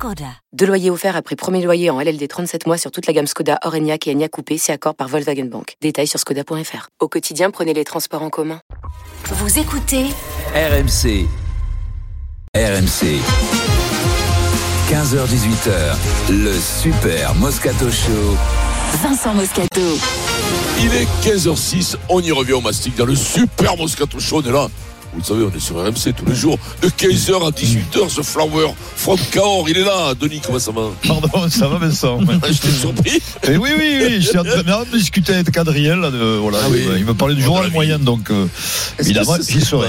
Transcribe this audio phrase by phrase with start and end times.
[0.00, 0.32] Skoda.
[0.54, 3.58] Deux loyers offerts après premier loyer en LLD 37 mois sur toute la gamme Skoda,
[3.64, 5.74] Orenia et Enya Coupé, c'est accord par Volkswagen Bank.
[5.82, 6.88] Détails sur skoda.fr.
[7.00, 8.62] Au quotidien, prenez les transports en commun.
[9.26, 10.06] Vous écoutez
[10.54, 11.26] RMC.
[12.56, 13.20] RMC.
[14.88, 18.38] 15h18h, le Super Moscato Show.
[19.02, 19.98] Vincent Moscato.
[20.80, 24.40] Il est 15h06, on y revient au mastic dans le super Moscato Show.
[24.42, 24.68] On est là.
[25.12, 28.22] Vous le savez, on est sur RMC tous les jours, de 15h à 18h, ce
[28.22, 30.14] Flower from Cahors, il est là.
[30.14, 30.82] Denis, comment ça va?
[31.06, 34.62] Pardon, ça va Vincent Je t'ai surpris Et oui, oui, oui, je suis en train
[34.62, 36.84] de discuter avec Adrien, là, de, voilà, Ah oui.
[36.96, 38.46] il me parlait du journal moyen, donc euh,
[39.00, 39.88] évidemment, j'y serait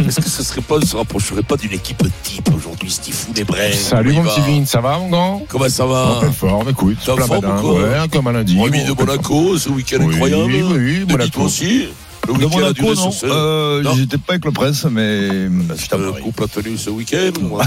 [0.08, 3.44] Est-ce que ce serait pas, on se rapprocherait pas d'une équipe type aujourd'hui, Stifou les
[3.44, 5.42] Brins Salut mon petit Vin, ça va mon grand?
[5.48, 7.74] Comment ça En va pleine forme, écoute, en plein forme quoi?
[7.74, 8.58] ouais, comme un lundi.
[8.60, 10.42] Remis de Monaco, ce week-end Oui, incroyable.
[10.52, 11.30] oui, oui, Monaco.
[11.30, 11.86] toi aussi?
[12.28, 13.94] Le De week-end a Monaco, duré non, sur ce- euh, Non.
[13.96, 16.22] j'étais pas avec le prince, mais j'étais à Euh, Paris.
[16.22, 17.58] couple a tenu ce week-end Bon,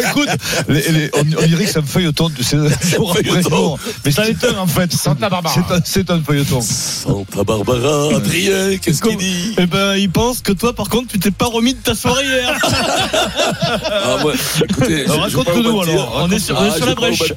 [0.00, 0.28] écoute,
[0.68, 3.50] les- les- on, on dirait que c'est un feuilleton, tu sais, jour après feuilleton.
[3.50, 3.78] jour.
[4.04, 4.92] Mais ça est un, en fait.
[4.92, 5.54] Santa Barbara.
[5.54, 6.60] C'est un, c'est un feuilleton.
[6.60, 11.18] Santa Barbara, Adrien, qu'est-ce qu'il dit Eh ben, il pense que toi, par contre, tu
[11.18, 12.58] t'es pas remis de ta soirée hier.
[13.94, 14.34] Ah ouais,
[14.68, 16.20] écoutez, je- je raconte-nous, alors.
[16.24, 17.32] On est sur- on est Ah, sur je la vais pas vous brèche.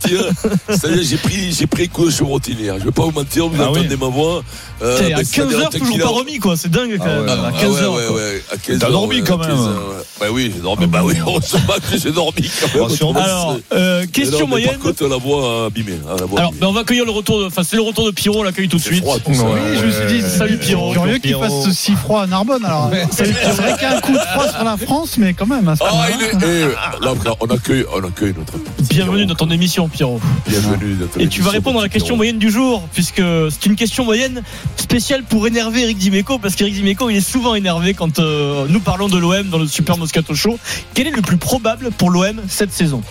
[0.70, 2.76] C'est-à-dire, j'ai pris, j'ai pris coup de chevrotine hier.
[2.80, 3.80] Je vais pas vous mentir, vous Ah oui.
[3.80, 4.44] entendez ma voix.
[4.82, 6.58] Euh, à ben, c'est-à-dire 15h, toujours pas remis, quoi.
[6.58, 7.30] C'est dingue, quand Ah même.
[7.30, 7.68] à Ah 15h.
[7.70, 9.48] ouais, ouais, ouais, à 15 T'as dormi ouais, quand même.
[9.50, 10.04] 15 heures, ouais.
[10.20, 10.86] Bah oui, j'ai dormi.
[10.88, 11.60] Bah oui, heureusement
[11.92, 13.18] que j'ai dormi quand même.
[13.24, 14.72] Alors, euh, Mais question moyenne.
[14.72, 16.00] Par contre, la voix abîmée.
[16.10, 18.40] hein, Alors, ben, on va accueillir le retour de, enfin, c'est le retour de Pierrot,
[18.40, 19.02] on l'accueille tout de suite.
[19.04, 19.44] froid, tout ça.
[19.44, 19.60] Ouais.
[19.72, 20.94] Oui, je me suis dit, Salut Pierrot.
[20.94, 22.64] Curieux qu'il fasse si froid à Narbonne.
[22.66, 25.48] Alors, c'est vrai qu'il y a un coup de froid sur la France, mais quand
[25.48, 25.66] même.
[25.66, 28.54] là, on accueille, on accueille notre.
[28.90, 30.20] Bienvenue dans ton émission, Pierrot.
[30.48, 33.66] Bienvenue dans ton Et tu vas répondre à la question moyenne du jour, puisque c'est
[33.66, 34.42] une question moyenne
[34.78, 38.80] spéciale pour énerver Eric Dimeco, parce qu'Eric Dimeco, il est souvent énervé quand euh, nous
[38.80, 40.58] parlons de l'OM dans le Super Moscato Show.
[40.94, 43.02] Quel est le plus probable pour l'OM cette saison?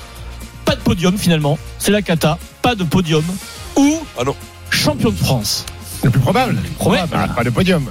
[0.65, 2.39] Pas de podium finalement, c'est la cata.
[2.63, 3.25] Pas de podium
[3.77, 4.35] ou Ah non.
[4.71, 5.67] champion de France.
[6.03, 6.57] Le plus probable.
[6.85, 6.99] Ouais.
[7.11, 7.87] Bah, pas de podium.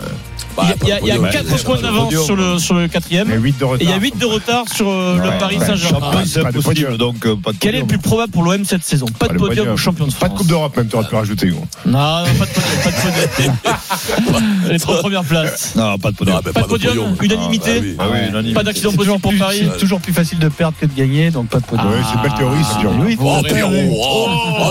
[0.56, 1.64] Bah, Il y a, il y a, il y a pas de quatre podium.
[1.64, 2.24] points pas de d'avance podium.
[2.26, 3.28] sur le, sur le quatrième.
[3.28, 3.82] Mais 8 de retard.
[3.82, 5.66] Et il y a 8 de retard sur euh, le Ouais, Paris ouais.
[5.66, 6.00] Saint-Germain.
[6.12, 6.98] Champion, c'est pas de impossible, podium.
[6.98, 8.00] donc euh, pas de Quel est le podium.
[8.00, 9.74] plus probable pour l'OM cette saison Pas de podium podium.
[9.74, 11.48] ou champion de France Pas de Coupe d'Europe même, t'aurais pu rajouter.
[11.48, 11.66] gros.
[11.86, 12.96] Non, non, pas de podium, pas de
[13.36, 13.56] podium.
[14.70, 15.76] Les trois premières places.
[15.76, 16.42] Non, pas de podium.
[16.42, 17.96] Pas de podium, unanimité.
[18.00, 18.20] Ah, bah oui.
[18.34, 18.54] Ah oui.
[18.54, 19.68] Pas d'accident toujours, pour Paris.
[19.74, 21.90] c'est toujours plus facile de perdre que de gagner, donc pas de podium.
[21.92, 22.92] Ouais, c'est belle théorie, c'est dur.
[23.00, 23.40] Oui, Oh.
[23.44, 24.28] Pierrot, oh,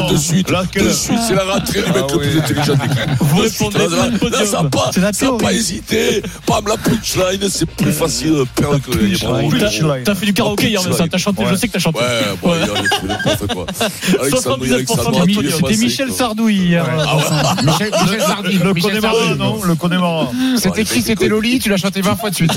[0.09, 2.29] oh, de suite, de suite, c'est la rentrée du mec Ah le oui.
[2.29, 2.99] plus intelligent de l'équipe.
[3.21, 4.45] Vous répondez pas de podium.
[4.47, 5.01] ça n'a pas, C'est
[5.81, 6.23] ça hésité.
[6.47, 10.03] Bam, la punchline, c'est plus facile de perdre que de gagner.
[10.05, 11.07] T'as fait du karaoké hier, Vincent.
[11.09, 11.99] T'as chanté, je sais que t'as chanté.
[12.01, 12.59] Ouais, Ouais.
[12.65, 13.67] il a fait n'importe quoi.
[14.21, 15.61] Alexandre, 79% Alexandre, du tu es podium.
[15.69, 16.13] C'était Michel.
[16.13, 16.87] Sardouille hier.
[16.99, 17.23] Ah ouais.
[17.65, 18.59] Michel, Sardi.
[18.59, 20.31] Le Connemara, non Le Connemara.
[20.59, 22.53] C'est écrit, c'était Loli, tu l'as chanté 20 fois de suite.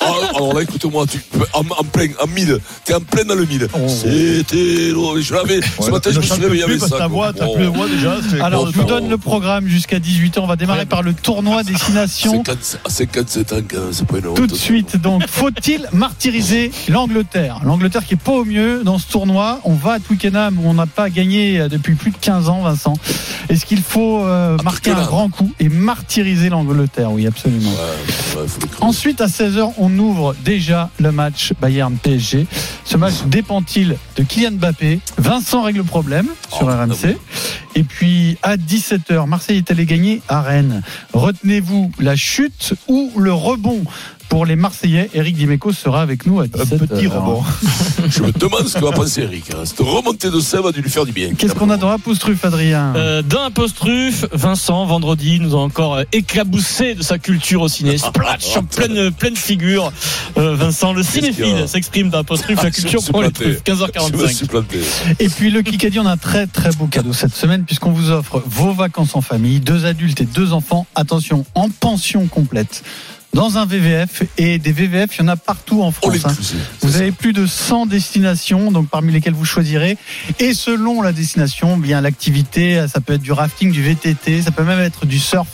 [0.00, 0.04] ah,
[0.36, 1.18] alors là, écoute-moi, tu,
[1.54, 3.68] en, en plein, en mille, t'es en plein dans le mille.
[3.74, 3.78] Oh.
[3.88, 5.20] C'était l'eau.
[5.20, 6.96] Je l'avais, ce matin, je Ne me suis réveillé plus avec ça.
[6.98, 8.16] t'as plus de voix déjà.
[8.44, 10.40] Alors, je vous donne le programme jusqu'à 18h.
[10.40, 12.42] On va démarrer par le tournoi Destination.
[12.60, 14.36] 50 à 57 ans, quand même, c'est pas une honte.
[14.36, 17.60] Tout de suite, donc, faut-il martyriser l'Angleterre?
[17.64, 19.60] L'Angleterre qui est pas au mieux dans ce tournoi.
[19.64, 22.94] On va à Twickenham où on n'a pas gagné depuis plus de 15 ans, Vincent.
[23.48, 27.12] Est-ce qu'il faut euh, marquer un grand coup et martyriser l'Angleterre?
[27.12, 27.70] Oui, absolument.
[27.70, 28.46] Ouais, ouais.
[28.80, 32.46] Ensuite, à 16h, on ouvre déjà le match Bayern-PSG.
[32.84, 35.00] Ce match dépend-il de Kylian Mbappé?
[35.18, 36.94] Vincent règle le problème sur Oh, RMC.
[37.16, 37.32] ah.
[37.74, 40.82] Et puis, à 17h, Marseille est allé gagner à Rennes.
[41.14, 42.41] Retenez-vous la chute
[42.88, 43.84] ou le rebond
[44.32, 45.10] pour les Marseillais.
[45.12, 46.78] Eric Dimeco sera avec nous à Un 17h.
[46.86, 47.42] petit rebond.
[48.08, 49.50] Je me demande ce que va penser Eric.
[49.54, 49.58] hein.
[49.66, 51.34] Cette remontée de sève a dû lui faire du bien.
[51.36, 55.58] Qu'est-ce qu'on a dans la pousse-truffe, Adrien Euh, dans un post-truffe, Vincent, vendredi, nous a
[55.60, 57.98] encore éclabousé de sa culture au ciné.
[57.98, 59.92] Splash en pleine, pleine figure.
[60.38, 63.56] Euh, Vincent, le cinéphile a s'exprime dans Ah, la me culture pour les planté.
[63.58, 63.62] truffes.
[63.66, 64.32] Je me 15h45.
[64.34, 64.80] suis planté.
[65.20, 68.10] Et puis le Kikadi, on a un très très beau cadeau cette semaine puisqu'on vous
[68.10, 72.82] offre vos vacances en famille, deux adultes et deux enfants, attention, en pension complète.
[73.34, 76.16] Dans un VVF et des VVF, il y en a partout en On France.
[76.26, 76.34] hein.
[76.82, 79.96] Vous avez plus de 100 destinations, donc parmi lesquelles vous choisirez.
[80.38, 84.64] Et selon la destination, bien l'activité, ça peut être du rafting, du VTT, ça peut
[84.64, 85.48] même être du surf,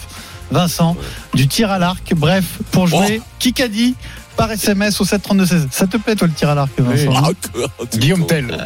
[0.51, 0.97] Vincent,
[1.35, 2.13] du tir à l'arc.
[2.17, 3.95] Bref, pour jouer, Kikadi
[4.37, 5.67] par SMS au 732-16.
[5.73, 7.31] Ça te plaît, toi, le tir à l'arc, Vincent Ah,
[7.79, 8.25] que- t'es Guillaume.
[8.27, 8.57] Tell.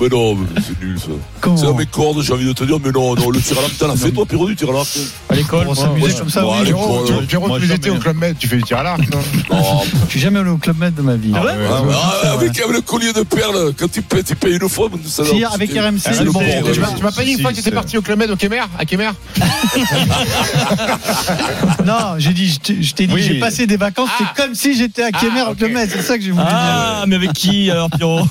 [0.00, 1.08] Mais non, mais c'est nul ça.
[1.56, 3.62] C'est à mes cordes, j'ai envie de te dire, mais non, non, le tir à
[3.62, 4.88] l'arc, t'en as fait toi, Pierrot, du tir à l'arc
[5.27, 5.76] Ah, l'école.
[5.76, 6.14] S'amuser ouais.
[6.18, 6.66] comme ça, oui.
[6.66, 7.90] Jérôme, étés jamais.
[7.90, 9.00] au Club Med, tu fais du tir à l'arc.
[10.06, 11.32] Je suis jamais allé au Club Med de ma vie.
[11.34, 11.52] Ah ouais.
[11.70, 15.24] ah, avec, le collier de perles, quand tu payes, tu payes une fois, mais ça
[15.24, 16.00] Si, avec RMC.
[16.02, 18.36] Tu m'as- Tu pas dit une fois que tu étais parti au Club Med au
[18.36, 18.84] Kemer À
[21.84, 22.58] Non, j'ai dit, je
[22.94, 24.16] t'ai- dit, j'ai passé des vacances, Ah.
[24.18, 25.72] c'est comme si j'étais à Kemer Ah, au Club.
[25.72, 28.26] Med, c'est ça que j'ai voulu Ah, mais avec qui alors, Pierrot?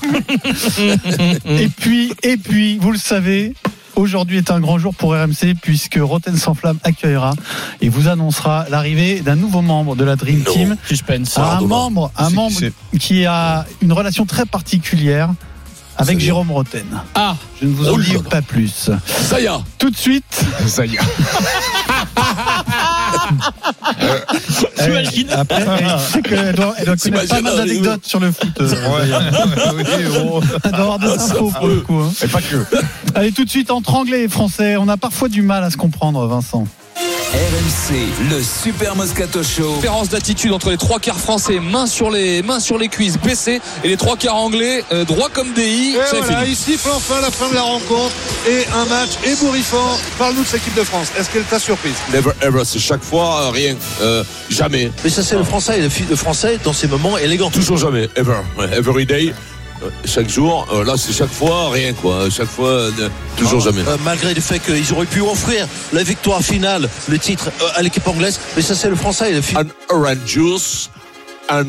[0.77, 0.97] Dire.
[1.59, 3.53] Et puis, et puis, vous le savez,
[3.97, 7.33] aujourd'hui est un grand jour pour RMC puisque Rotten sans flamme accueillera
[7.81, 10.43] et vous annoncera l'arrivée d'un nouveau membre de la Dream.
[10.43, 10.77] Team.
[10.87, 11.37] Suspense.
[11.37, 12.59] un membre, un membre
[12.99, 15.29] qui a une relation très particulière
[15.99, 16.85] avec Jérôme Roten.
[17.15, 18.19] Ah, Je ne vous en Oh dis là.
[18.29, 18.91] pas plus.
[19.07, 19.49] Ça y est.
[19.79, 20.99] Tout de suite, Ça y est.
[24.87, 28.31] t'imagines après, elle sait qu'elle doit, elle doit connaître pas mal T'imagines, d'anecdotes sur le
[28.31, 28.49] foot.
[28.59, 30.41] euh, oh.
[30.63, 31.99] Elle doit avoir des infos pour le coup.
[31.99, 32.11] hein.
[32.23, 32.65] Et pas que.
[33.15, 35.77] Allez, tout de suite, entre anglais et français, on a parfois du mal à se
[35.77, 36.65] comprendre, Vincent.
[36.97, 39.75] RMC, le Super Moscato Show.
[39.75, 43.61] différence d'attitude entre les trois quarts français, main sur les mains sur les cuisses, baissées,
[43.83, 45.89] et les trois quarts anglais, euh, droit comme des i.
[45.91, 46.51] Et c'est voilà, fini.
[46.51, 48.15] il siffle enfin la fin de la rencontre
[48.49, 49.99] et un match ébouriffant.
[50.17, 51.11] Parle-nous de cette équipe de France.
[51.19, 51.93] Est-ce qu'elle t'a surprise?
[52.11, 55.77] Never ever, c'est chaque fois euh, rien, euh, jamais, Mais ça, c'est le français.
[55.79, 57.51] Et le, français, dans ces moments élégants.
[57.51, 58.37] toujours jamais, ever,
[58.75, 59.33] every day,
[60.05, 60.67] chaque jour.
[60.73, 62.91] euh, là, c'est chaque fois rien quoi, chaque fois, euh,
[63.35, 63.81] toujours jamais.
[63.87, 67.81] Euh, malgré le fait qu'ils auraient pu offrir la victoire finale, le titre euh, à
[67.81, 68.39] l'équipe anglaise.
[68.55, 69.31] Mais ça, c'est le français.
[69.31, 70.89] Le An orange juice
[71.49, 71.65] and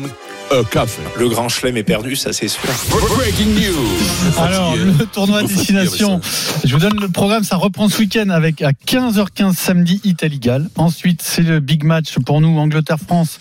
[0.51, 1.01] a café.
[1.15, 2.61] Le grand chelem est perdu, ça c'est sûr.
[2.89, 4.39] Breaking news.
[4.39, 6.19] Alors, le tournoi destination.
[6.63, 7.43] Je vous donne le programme.
[7.43, 10.67] Ça reprend ce week-end avec à 15h15 samedi Italie-Galles.
[10.75, 13.37] Ensuite, c'est le big match pour nous, Angleterre-France.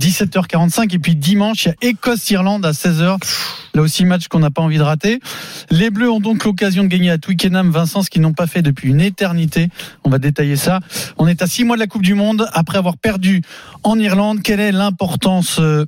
[0.00, 3.18] 17h45 et puis dimanche il y a Écosse-Irlande à 16h
[3.74, 5.20] là aussi match qu'on n'a pas envie de rater.
[5.70, 8.62] Les Bleus ont donc l'occasion de gagner à Twickenham Vincent ce qu'ils n'ont pas fait
[8.62, 9.68] depuis une éternité.
[10.04, 10.80] On va détailler ça.
[11.18, 12.46] On est à 6 mois de la Coupe du Monde.
[12.52, 13.42] Après avoir perdu
[13.82, 15.86] en Irlande quelle est l'importance euh,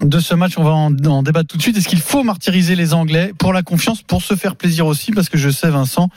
[0.00, 1.76] de ce match, on va en, en débattre tout de suite.
[1.76, 5.12] Est-ce qu'il faut martyriser les Anglais pour la confiance, pour se faire plaisir aussi?
[5.12, 6.08] Parce que je sais, Vincent,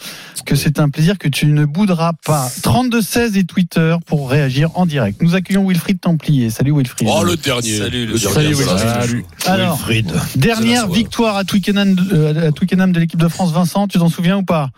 [0.45, 2.47] que c'est un plaisir que tu ne bouderas pas.
[2.62, 5.21] 32-16 et Twitter pour réagir en direct.
[5.21, 6.50] Nous accueillons Wilfried Templier.
[6.50, 7.09] Salut Wilfried.
[7.12, 7.77] Oh, le dernier.
[7.77, 8.53] Salut, le dernier.
[8.56, 9.25] Salut.
[9.45, 10.12] Alors, Wilfried.
[10.35, 13.51] dernière victoire à Twickenham, euh, à Twickenham de l'équipe de France.
[13.51, 14.69] Vincent, tu t'en souviens ou pas?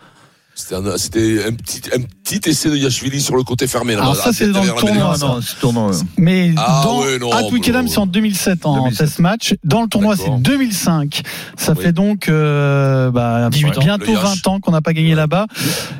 [0.54, 3.94] C'était un, c'était un petit, un petit essai de Yashvili sur le côté fermé.
[3.94, 5.18] Là, Alors là, ça, c'est dans le tournoi, mêlée.
[5.18, 5.26] ça.
[5.26, 5.90] Non, non, c'est tournoi.
[6.18, 8.98] Mais Ah dans, ouais, non, à Twickenham, c'est en 2007 en 2007.
[9.06, 9.54] test match.
[9.64, 10.40] Dans le tournoi, c'est D'accord.
[10.40, 11.22] 2005.
[11.56, 11.82] Ça Oui.
[11.82, 13.80] fait donc euh, bah, 18 ans.
[13.80, 14.22] bientôt Le Yash.
[14.44, 15.46] 20 ans qu'on n'a pas gagné là-bas.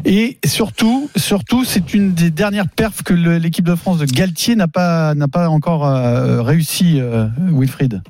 [0.05, 4.69] Et surtout, surtout, c'est une des dernières perfs que l'équipe de France de Galtier n'a
[4.69, 8.03] pas n'a pas encore euh, réussi, euh, Wilfried.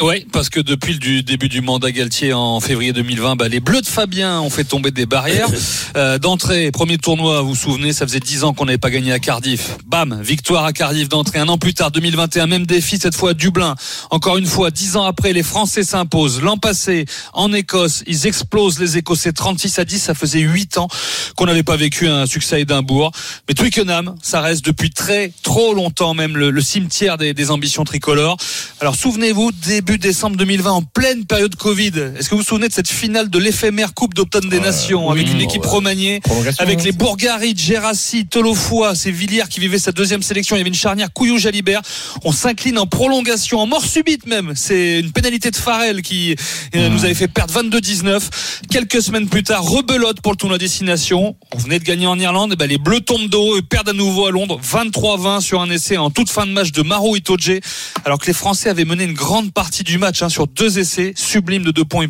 [0.00, 3.80] Oui, parce que depuis le début du mandat Galtier en février 2020, bah, les Bleus
[3.80, 5.48] de Fabien ont fait tomber des barrières.
[5.96, 9.12] Euh, D'entrée, premier tournoi, vous vous souvenez, ça faisait 10 ans qu'on n'avait pas gagné
[9.12, 9.76] à Cardiff.
[9.86, 11.38] Bam, victoire à Cardiff d'entrée.
[11.38, 13.76] Un an plus tard, 2021, même défi, cette fois à Dublin.
[14.10, 16.42] Encore une fois, 10 ans après, les Français s'imposent.
[16.42, 20.00] L'an passé, en Écosse, ils explosent les Écossais 36 à 10.
[20.00, 20.88] Ça faisait 8 ans
[21.36, 23.12] qu'on n'avait pas vécu un succès à Édimbourg.
[23.48, 27.84] Mais Twickenham, ça reste depuis très, trop longtemps même le, le cimetière des, des ambitions
[27.84, 28.36] tricolores.
[28.80, 32.72] Alors souvenez-vous, début décembre 2020, en pleine période Covid, est-ce que vous vous souvenez de
[32.72, 36.22] cette finale de l'éphémère Coupe d'automne des Nations avec une équipe Prolongation.
[36.58, 40.56] avec les Bourgarit, Gérassi, Tolofoy, c'est Villiers qui vivait sa deuxième sélection.
[40.56, 41.82] Il y avait une charnière Couillou-Jalibert.
[42.24, 44.52] On s'incline en prolongation, en mort subite même.
[44.56, 46.34] C'est une pénalité de Farrell qui
[46.74, 48.22] euh, nous avait fait perdre 22-19.
[48.70, 51.36] Quelques semaines plus tard, rebelote pour le tournoi destination.
[51.52, 52.52] On venait de gagner en Irlande.
[52.54, 54.58] Et ben, les Bleus tombent de haut et perdent à nouveau à Londres.
[54.62, 57.60] 23-20 sur un essai en toute fin de match de Maro Itoje.
[58.04, 61.12] Alors que les Français avaient mené une grande partie du match hein, sur deux essais
[61.16, 62.06] sublimes de, Dupont et,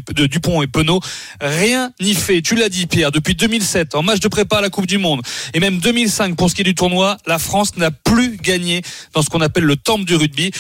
[0.67, 0.99] de.
[1.41, 2.43] Rien n'y fait.
[2.43, 3.13] Tu l'as dit, Pierre.
[3.13, 5.23] Depuis 2007, en match de prépa à la Coupe du Monde,
[5.55, 8.83] et même 2005 pour ce qui est du tournoi, la France n'a plus gagné
[9.15, 10.51] dans ce qu'on appelle le temple du rugby.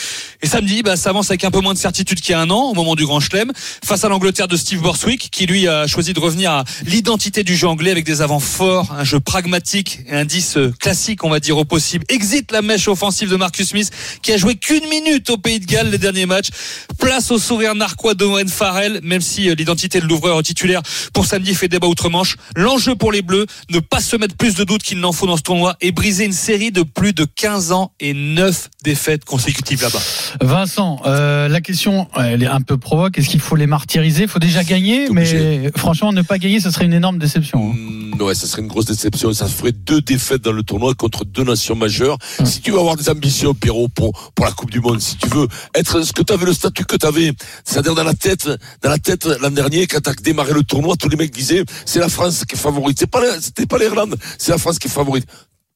[0.42, 2.50] Et samedi, bah, ça avance avec un peu moins de certitude qu'il y a un
[2.50, 3.52] an, au moment du Grand Chelem,
[3.84, 7.56] face à l'Angleterre de Steve Borswick, qui lui a choisi de revenir à l'identité du
[7.56, 11.30] jeu anglais avec des avants forts, un jeu pragmatique et un 10 euh, classique, on
[11.30, 12.04] va dire, au possible.
[12.08, 13.90] Exit la mèche offensive de Marcus Smith,
[14.22, 16.48] qui a joué qu'une minute au Pays de Galles les derniers matchs.
[16.98, 20.80] Place au sourire narquois d'Owen Farrell, même si euh, l'identité de l'ouvreur titulaire
[21.12, 22.36] pour samedi fait débat outre-Manche.
[22.56, 25.36] L'enjeu pour les Bleus, ne pas se mettre plus de doutes qu'il n'en faut dans
[25.36, 29.82] ce tournoi et briser une série de plus de 15 ans et 9 défaites consécutives
[29.82, 30.00] là-bas.
[30.40, 33.18] Vincent, euh, la question, elle est un peu provoque.
[33.18, 34.22] Est-ce qu'il faut les martyriser?
[34.22, 37.70] Il faut déjà gagner, mais franchement, ne pas gagner, ce serait une énorme déception.
[37.72, 37.74] hein.
[37.76, 39.32] Mm, ouais, ça serait une grosse déception.
[39.32, 42.18] Ça ferait deux défaites dans le tournoi contre deux nations majeures.
[42.44, 45.28] Si tu veux avoir des ambitions, Pierrot, pour, pour la Coupe du Monde, si tu
[45.28, 47.32] veux être ce que tu avais, le statut que tu avais,
[47.64, 48.48] c'est-à-dire dans la tête,
[48.82, 51.64] dans la tête l'an dernier, quand tu as démarré le tournoi, tous les mecs disaient,
[51.84, 52.98] c'est la France qui est favorite.
[52.98, 55.26] C'est c'était pas l'Irlande, c'est la France qui est favorite.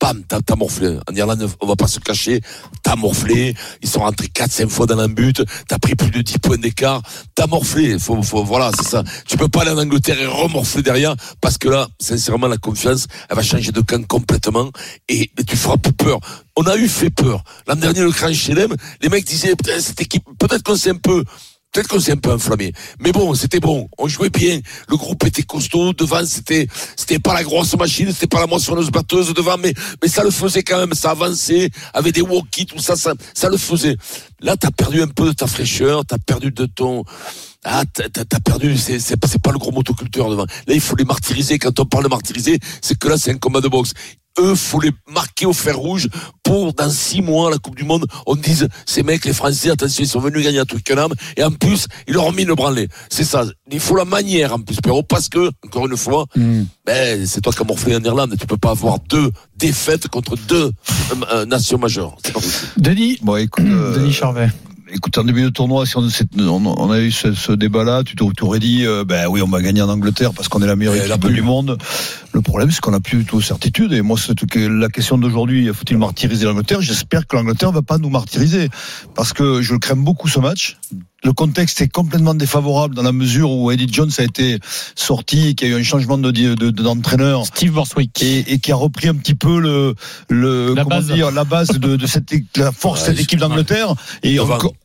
[0.01, 0.97] Bam, t'as, morflé.
[1.11, 2.41] En Irlande, on va pas se cacher.
[2.85, 3.57] T'as morflé.
[3.83, 5.43] Ils sont rentrés 4-5 fois dans un but.
[5.67, 7.03] T'as pris plus de 10 points d'écart.
[7.35, 7.99] T'as morflé.
[7.99, 9.03] Faut, faut, voilà, c'est ça.
[9.27, 13.09] Tu peux pas aller en Angleterre et remorfler derrière parce que là, sincèrement, la confiance,
[13.29, 14.71] elle va changer de camp complètement
[15.09, 16.21] et, tu feras plus peur.
[16.57, 17.43] On a eu fait peur.
[17.67, 19.99] L'an dernier, le Grand Chelem, les mecs disaient, cette
[20.39, 21.25] peut-être qu'on s'est un peu,
[21.73, 22.73] Peut-être qu'on s'est un peu enflammé.
[22.99, 23.89] Mais bon, c'était bon.
[23.99, 24.61] On jouait bien.
[24.89, 25.93] Le groupe était costaud.
[25.93, 30.09] Devant, c'était, c'était pas la grosse machine, c'était pas la moissonneuse batteuse devant, mais, mais
[30.09, 30.95] ça le faisait quand même.
[30.95, 33.97] Ça avançait avec des walkies, tout ça, ça, ça le faisait.
[34.41, 37.05] Là, t'as perdu un peu de ta fraîcheur, t'as perdu de ton,
[37.65, 40.47] ah, t'as, perdu, c'est pas le gros motoculteur devant.
[40.47, 41.59] Là, il faut les martyriser.
[41.59, 43.93] Quand on parle de martyriser, c'est que là, c'est un combat de boxe.
[44.41, 46.09] Eux, faut les marquer au fer rouge
[46.43, 50.03] pour, dans six mois, la Coupe du Monde, on dise, ces mecs, les Français, attention,
[50.03, 52.89] ils sont venus gagner à Twickenham, et en plus, ils leur ont mis le branlé.
[53.11, 53.45] C'est ça.
[53.71, 56.25] Il faut la manière, en plus, Perrault, parce que, encore une fois,
[56.87, 58.35] ben, c'est toi qui as morflé en Irlande.
[58.39, 60.71] Tu peux pas avoir deux défaites contre deux
[61.13, 62.17] euh, euh, nations majeures.
[62.25, 62.73] C'est pas possible.
[62.79, 64.49] Denis, Bon, écoute, euh, Denis Charvet.
[64.91, 68.03] Écoute, en début de tournoi, si on, s'est- on, on a eu ce, ce débat-là,
[68.05, 70.77] tu t'aurais- dit, euh, ben oui, on va gagner en Angleterre parce qu'on est la
[70.77, 71.79] meilleure Et équipe du monde.
[72.33, 73.93] Le problème, c'est qu'on n'a plus du tout certitude.
[73.93, 74.19] Et moi,
[74.55, 76.81] la question d'aujourd'hui, faut-il martyriser l'Angleterre?
[76.81, 78.69] J'espère que l'Angleterre va pas nous martyriser
[79.15, 80.79] parce que je le crains beaucoup ce match.
[81.25, 84.59] Le contexte est complètement défavorable dans la mesure où Eddie Jones a été
[84.95, 88.23] sorti, qu'il y a eu un changement de de- de- d'entraîneur Steve Borswick.
[88.23, 89.95] et, et qui a repris un petit peu le,
[90.29, 91.07] le La comment base.
[91.11, 94.39] dire la base de, de cette la force de Ouais, cette équipe d'Angleterre et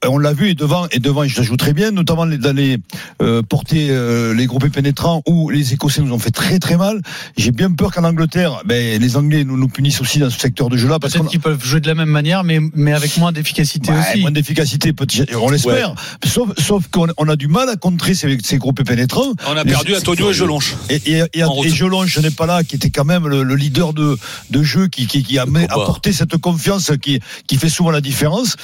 [0.07, 2.77] on l'a vu et devant et devant je l'ajoute très bien notamment les, dans les
[3.21, 7.01] euh, porter euh, les groupés pénétrants où les Écossais nous ont fait très très mal
[7.37, 10.69] j'ai bien peur qu'en Angleterre ben, les Anglais nous, nous punissent aussi dans ce secteur
[10.69, 13.17] de jeu là parce Peut-être qu'ils peuvent jouer de la même manière, mais, mais avec
[13.17, 14.21] moins d'efficacité Ouais, aussi.
[14.21, 15.93] moins d'efficacité, peut-être, on l'espère.
[16.25, 19.33] Sauf, sauf qu'on on a du mal à contrer ces, ces groupés pénétrants.
[19.47, 20.75] On a perdu Antonio et Jelonche.
[20.89, 24.17] Et, et, et, et n'ai pas là, qui était quand même le, le leader de,
[24.49, 28.55] de jeu, qui, qui, qui a apporté cette confiance qui, qui fait souvent la différence.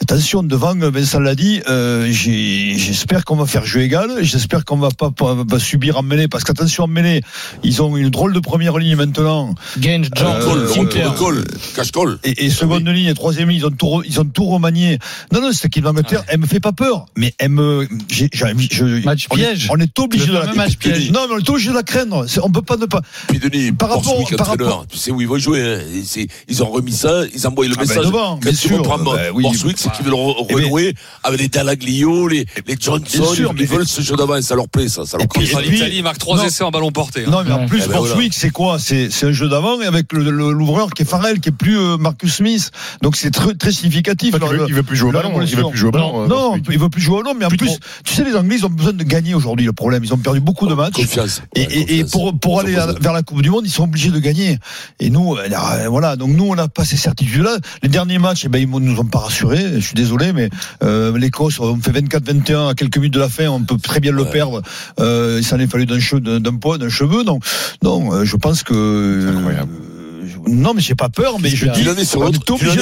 [0.00, 4.76] Attention, devant, Vincent l'a dit, euh, j'ai- j'espère qu'on va faire jeu égal, j'espère qu'on
[4.78, 7.22] va pas, pas, pas subir en mêlée, parce qu'attention en mêlée,
[7.62, 9.54] ils ont une drôle de première ligne maintenant.
[9.80, 11.12] Genge, John, Euh, Cole, Sinclair.
[11.12, 11.44] le col,
[11.76, 12.18] cache-col.
[12.24, 14.98] Et, et seconde ligne et troisième ligne, ils ont tout, ils ont tout remanié.
[15.32, 18.46] Non, non, cette équipe d'Angleterre, elle me fait pas peur, mais elle me, j'ai, j'ai
[18.70, 19.68] je, Match on est- piège.
[19.70, 21.10] On est, obligé de la match piège.
[21.10, 22.24] Non, mais on est obligé de la craindre.
[22.28, 23.00] C'est- On peut pas ne pas.
[23.28, 25.60] Puis Denis, Par rapport- par rapport- tu sais où ils vont jouer.
[25.62, 25.78] Hein.
[26.04, 28.06] C'est- Ils ont remis ça, ils envoient le Ah ben message.
[28.06, 28.78] devant, Quand bien tu sûr.
[28.78, 29.42] reprends Ben oui.
[29.42, 30.14] Borswick, c'est qu'ils veulent
[30.48, 30.94] Eh ben- renouer
[31.24, 33.02] avec les Dalaglio, les, les Johnson.
[33.22, 35.04] Bien sûr, ils, mais- veulent ce jeu d'avant, ça leur plaît, ça.
[35.06, 35.62] ça leur Et puis- plaît.
[35.70, 36.44] L'Italie, marque trois non.
[36.44, 37.24] essais en ballon porté.
[37.26, 37.30] hein.
[37.30, 37.94] Non, mais en plus, Eh ben.
[37.96, 38.78] Borswick, c'est quoi?
[38.78, 41.52] C'est c'est un jeu d'avant et avec le- le- l'ouvreur qui est Farrell, qui est
[41.52, 42.70] plus euh, Marcus Smith.
[43.02, 44.34] Donc c'est très, très significatif.
[44.34, 45.40] Il veut, il veut plus jouer au ballon.
[45.42, 46.24] Il veut plus jouer au ballon.
[46.24, 46.66] euh, Non, Borswick.
[46.70, 48.70] il veut plus jouer au ballon, mais en Plus tu sais, les Anglais, ils ont
[48.70, 49.66] besoin de gagner aujourd'hui.
[49.66, 50.94] Le problème, ils ont perdu beaucoup de matchs.
[50.94, 51.42] Confiance.
[51.54, 54.18] Et, et- pour, pour aller à- vers la Coupe du Monde, ils sont obligés de
[54.18, 54.58] gagner.
[55.00, 56.16] Et nous, euh, là, voilà.
[56.16, 57.56] Donc nous, on n'a pas ces certitudes-là.
[57.82, 59.64] Les derniers matchs, eh ben, ils nous ont pas rassurés.
[59.74, 60.50] Je suis désolé, mais
[60.82, 63.48] euh, l'Écosse, on fait 24-21 à quelques minutes de la fin.
[63.48, 64.30] On peut très bien le Ouais.
[64.30, 64.62] perdre.
[65.00, 67.22] Euh, il s'en est fallu d'un cheveu, d'un poids, d'un cheveu.
[67.24, 67.38] Non,
[67.82, 68.12] non.
[68.12, 69.34] euh, je pense que.
[69.36, 69.70] incroyable.
[70.46, 71.36] Non, mais j'ai pas peur.
[71.40, 72.80] Mais je dis, D'une année sur l'autre, obligé.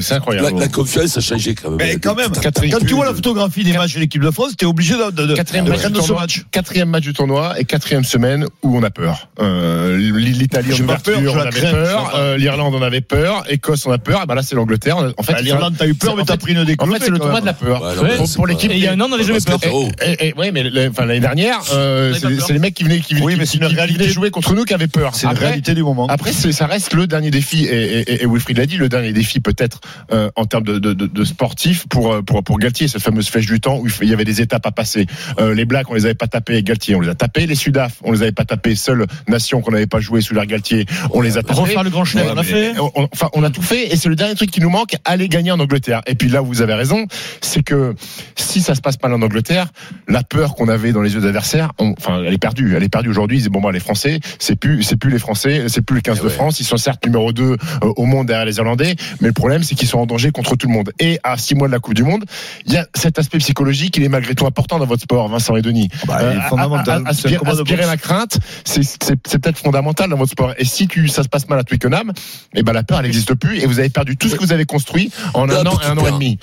[0.00, 0.58] C'est incroyable.
[0.58, 1.78] la confiance a changé quand même.
[1.78, 4.66] Mais quand même, quand tu vois la photographie des matchs de l'équipe de France, t'es
[4.66, 6.44] obligé de, de, de, Quatrième de match, du craindre ce tournoi, match.
[6.50, 9.28] quatrième match du tournoi et quatrième semaine où on a peur.
[9.40, 12.12] Euh, L'Italie en on crains, peur.
[12.14, 13.44] Euh, L'Irlande, on avait peur.
[13.48, 14.22] Écosse, on a peur.
[14.22, 14.98] Et ben là, c'est l'Angleterre.
[15.16, 16.92] En fait, Bah, L'Irlande, t'as eu peur, mais en t'as pris une En découpe.
[16.92, 17.82] fait, c'est le tournoi de la peur.
[18.36, 18.70] Pour, l'équipe.
[18.70, 19.58] Et il y a un an, on n'avait jamais peur.
[20.36, 23.36] ouais, mais l'année dernière, euh, c'est les mecs qui venaient, Oui,
[24.06, 25.14] jouer contre nous qui avaient peur.
[25.14, 26.05] C'est la réalité du moment.
[26.08, 29.12] Après, c'est- ça reste le dernier défi, et, et, et Wilfried l'a dit, le dernier
[29.12, 29.80] défi peut-être
[30.12, 33.28] euh, en termes de, de, de, de sportif pour, euh, pour, pour Galtier, cette fameuse
[33.28, 35.06] flèche du temps où il y avait des étapes à passer.
[35.38, 37.46] Euh, les Blacks, on les avait pas tapés avec Galtier, on les a tapés.
[37.46, 38.74] Les Sudaf, on les avait pas tapés.
[38.76, 41.60] Seule nation qu'on n'avait pas joué sous l'air Galtier, on les a tapés.
[41.60, 42.78] Refaire le grand chelem, Ouais, on a fait.
[42.78, 44.96] on- on- enfin, on a tout fait, et c'est le dernier truc qui nous manque,
[45.04, 46.02] aller gagner en Angleterre.
[46.06, 47.06] Et puis là, où vous avez raison,
[47.40, 47.94] c'est que
[48.36, 49.68] si ça se passe mal en Angleterre,
[50.08, 52.74] la peur qu'on avait dans les yeux d'adversaires, on- enfin, elle est perdue.
[52.76, 53.38] Elle est perdue aujourd'hui.
[53.38, 56.00] Ils disent bon, bah, les Français, c'est plus, c'est plus les Français, c'est plus le
[56.02, 56.32] 15 Eh de ouais.
[56.32, 56.60] France.
[56.60, 57.56] Ils sont certes numéro 2 euh,
[57.96, 60.68] au monde derrière les Irlandais, mais le problème, c'est qu'ils sont en danger contre tout
[60.68, 60.92] le monde.
[61.00, 62.24] Et à six mois de la Coupe du Monde,
[62.66, 65.56] il y a cet aspect psychologique, il est malgré tout important dans votre sport, Vincent
[65.56, 65.88] et Denis.
[66.06, 67.02] Bah, il est Euh, fondamental.
[67.04, 68.80] à- aspirer- aspirer la crainte, c'est
[69.40, 70.54] peut-être fondamental dans votre sport.
[70.58, 72.12] Et si tu, ça se passe mal à Twickenham,
[72.54, 74.52] eh ben la peur, elle n'existe plus et vous avez perdu tout ce que vous
[74.52, 76.38] avez construit en un an et un an et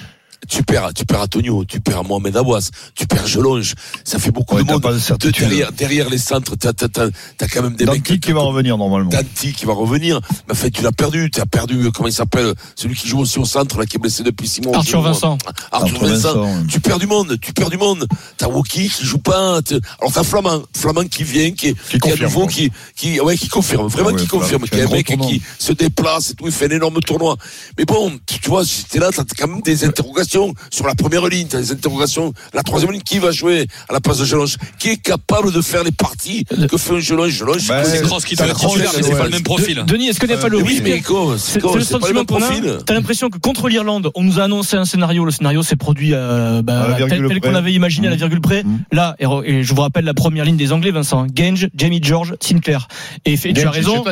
[0.47, 3.73] tu perds, tu perds Antonio, tu perds Mohamed Abbas, tu perds Jelonge.
[4.03, 4.81] Ça fait beaucoup de monde.
[4.81, 8.21] De derrière, derrière, les centres, t'as, t'as, t'as, quand même des Danti mecs.
[8.21, 9.09] qui va revenir normalement.
[9.09, 10.19] Danti qui va revenir.
[10.47, 11.29] Mais en fait, tu l'as perdu.
[11.31, 13.97] Tu as perdu, euh, comment il s'appelle, celui qui joue aussi au centre, là, qui
[13.97, 14.77] est blessé depuis six mois.
[14.77, 15.37] Arthur Vincent.
[15.71, 16.65] Arthur, Vincent.
[16.67, 18.07] Tu perds du monde, tu perds du monde.
[18.37, 19.59] T'as Woki qui joue pas.
[19.99, 20.63] Alors t'as Flamand.
[20.75, 23.87] Flamand qui vient, qui, est, qui, qui à nouveau, qui, qui, ah ouais, qui confirme.
[23.87, 24.63] Vraiment ah qui confirme.
[24.63, 26.45] Qui est un mec qui se déplace et tout.
[26.45, 27.37] Il fait un énorme tournoi.
[27.77, 30.32] Mais bon, tu, tu vois, j'étais là, t'as quand même des interrogations
[30.69, 32.33] sur la première ligne, tu as des interrogations.
[32.53, 35.61] La troisième ligne, qui va jouer à la place de Gelonche Qui est capable de
[35.61, 39.29] faire les parties que fait un Gelonche Gelonche C'est Cross qui t'a c'est pas le
[39.29, 39.83] même profil.
[39.85, 41.01] Denis, est-ce que n'est pas le oui, mais
[41.37, 42.49] c'est le sentiment qu'on a.
[42.85, 45.25] T'as l'impression que contre l'Irlande, on nous a annoncé un scénario.
[45.25, 48.63] Le scénario s'est produit euh, bah, tel qu'on avait imaginé à la virgule près.
[48.91, 51.23] Là, et je vous rappelle la première ligne des Anglais, Vincent.
[51.23, 51.27] Hein.
[51.33, 52.87] Gange, Jamie George, Sinclair.
[53.25, 54.03] Et tu as raison.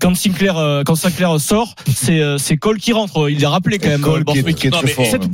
[0.00, 1.74] Quand Sinclair, euh, quand Sinclair sort,
[2.08, 3.30] euh, c'est Cole qui rentre.
[3.30, 4.04] Il l'a rappelé quand même.
[5.10, 5.30] Cette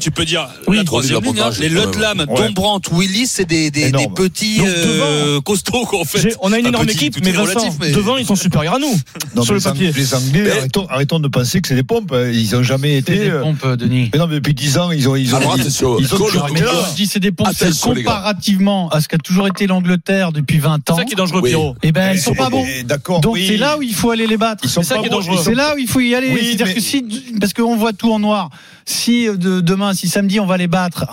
[0.00, 1.40] tu peux dire la troisième ligne.
[1.40, 3.70] Hein, les Lutlam, Dombrant, Willis, c'est des,
[4.14, 6.36] petits Donc, devant, euh, costauds qu'on fait.
[6.40, 8.98] On a une énorme équipe, mais devant, ils sont supérieurs à nous.
[9.42, 9.92] Sur le papier.
[9.92, 10.50] Les Anglais,
[10.88, 12.12] arrêtons, de penser que c'est des pompes.
[12.12, 12.30] Hein.
[12.32, 13.16] Ils n'ont jamais été.
[13.16, 14.10] Des euh, pompes, Denis.
[14.12, 15.16] Mais non, mais depuis 10 ans, ils ont.
[15.16, 17.48] Ils ont, ah, Alors, ils, ils ont je dis c'est des pompes
[17.82, 20.80] comparativement à ce qu'a toujours été l'Angleterre depuis 20 ans.
[20.88, 21.76] C'est ça qui est dangereux, Pierrot.
[21.82, 22.64] Eh ben, ils ne sont pas bons.
[22.84, 23.20] D'accord.
[23.20, 24.68] Donc, c'est là où il faut aller les battre.
[24.68, 25.38] C'est ça qui est dangereux.
[25.42, 26.36] C'est là où il faut y aller.
[26.42, 27.04] C'est-à-dire que si,
[27.40, 28.50] parce qu'on voit tout en noir,
[28.84, 31.06] si euh, demain, si samedi on va les battre,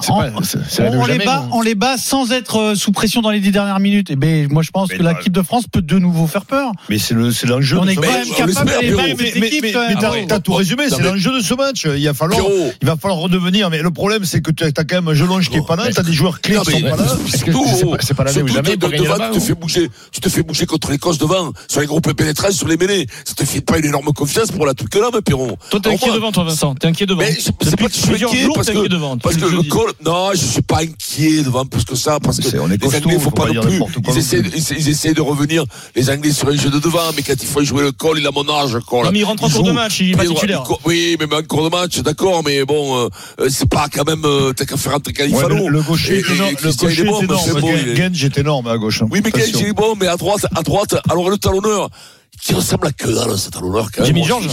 [1.51, 4.11] on, les bat, sans être euh, sous pression dans les dix dernières minutes.
[4.11, 6.71] Et ben, moi je pense mais que l'équipe de France peut de nouveau faire peur.
[6.89, 7.77] Mais c'est le, c'est l'enjeu.
[7.79, 9.05] On est quand même capable de battre.
[9.75, 11.85] Euh, mais t'as tout résumé, c'est l'enjeu de ce match.
[11.85, 12.41] Il va falloir,
[12.81, 13.69] il va falloir redevenir.
[13.69, 16.03] Mais le problème, c'est que tu as quand même Jelonge qui est pas là, t'as
[16.03, 17.07] des joueurs clés qui sont pas là.
[18.01, 18.77] C'est pas la même jamais.
[18.77, 22.11] Tu te fais hein bouger, tu te fais bouger contre l'Écosse devant, sur les groupes
[22.13, 23.07] pénétrants, sur les mêlées.
[23.23, 25.57] Ça te fait pas une énorme confiance pour la truc là, Pierron.
[25.69, 26.75] Toi, t'es inquiet devant, toi, Vincent.
[26.75, 27.23] T'es inquiet devant
[28.15, 31.65] inquiet jours parce que, devant, parce que le col, non, je suis pas inquiet devant
[31.65, 33.81] plus que ça parce que est, on est les Anglais faut, pas, plus.
[34.09, 35.63] Ils, essaient, ils, ils de revenir
[35.95, 38.27] les Anglais sur un jeu de devant, mais quand il faut jouer le col, il
[38.27, 39.07] a mon âge, col.
[39.11, 40.63] Mais il rentre en cours de match, il est titulaire.
[40.85, 44.23] Oui, mais en cours de match, d'accord, mais bon, euh, euh, c'est pas quand même
[44.25, 45.69] euh, t'as qu'à faire rentrer Califano.
[45.69, 49.01] Le gaucher, et, énorme, le gaucher est énorme, est bon, Genge est énorme à gauche.
[49.01, 51.89] Hein, oui, mais Genge est bon, mais à droite, à droite, alors le talonneur
[52.41, 54.07] qui ressemble à que dalle, hein, c'est un honneur quand même.
[54.07, 54.47] Jimmy George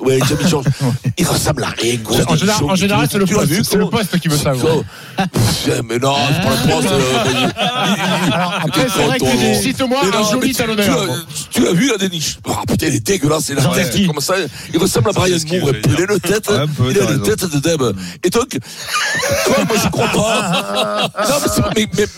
[0.00, 0.66] Ouais, Jimmy George.
[1.18, 2.16] Il ressemble à rien, gros.
[2.28, 4.52] En général, c'est le, poste, c'est le poste qui veut ça.
[5.84, 6.88] Mais non, c'est pas le poste.
[6.92, 7.48] Euh,
[8.62, 11.26] après, c'est vrai que cite-moi un joli talonneur.
[11.50, 14.20] Tu l'as vu, la déniche Ah putain, il est dégueulasse, il a la tête comme
[14.20, 14.34] ça.
[14.72, 16.50] Il ressemble à Brian Moore, il a le tête,
[16.90, 17.82] il a tête de Deb.
[18.24, 21.10] Et donc, toi, moi, je crois pas.
[21.26, 21.62] Non,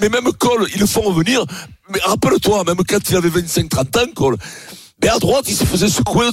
[0.00, 1.44] mais même Cole, ils le font revenir.
[1.90, 4.36] Mais rappelle-toi, même quand il avait 25-30 ans, Cole.
[5.00, 6.26] Mais à droite, il se faisait secouer.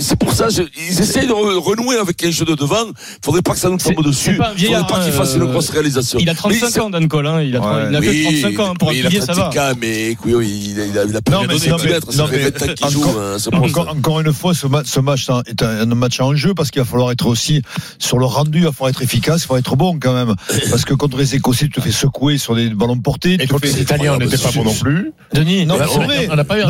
[0.00, 2.86] c'est pour ça, je, ils essayent de renouer avec les jeux de devant.
[3.22, 4.34] Faudrait pas que ça nous tombe dessus.
[4.34, 6.18] Faudrait pas qu'il fasse une euh, grosse réalisation.
[6.18, 7.26] Il a 35 ans, Dan Cole.
[7.44, 8.00] Il a, ouais.
[8.00, 8.74] que 35 ans.
[8.74, 9.50] Pour oui, Antillier, ça va.
[9.80, 12.90] Mais il a, il a plus de 2 non, mais, ça fait 20 ans qu'il
[12.90, 13.04] joue.
[13.04, 13.36] Hein,
[13.88, 17.26] encore, une fois, ce, match est un, match en jeu parce qu'il va falloir être
[17.26, 17.62] aussi
[18.00, 18.58] sur le rendu.
[18.58, 19.42] Il va falloir être efficace.
[19.42, 20.34] Il va falloir être bon quand même.
[20.68, 23.34] Parce que contre les Écossais, tu te fais secouer sur des ballons portés.
[23.40, 25.12] Et contre les Italiens, on n'était pas bon non plus.
[25.32, 26.28] Denis, non, c'est vrai.
[26.28, 26.62] On n'a pas eu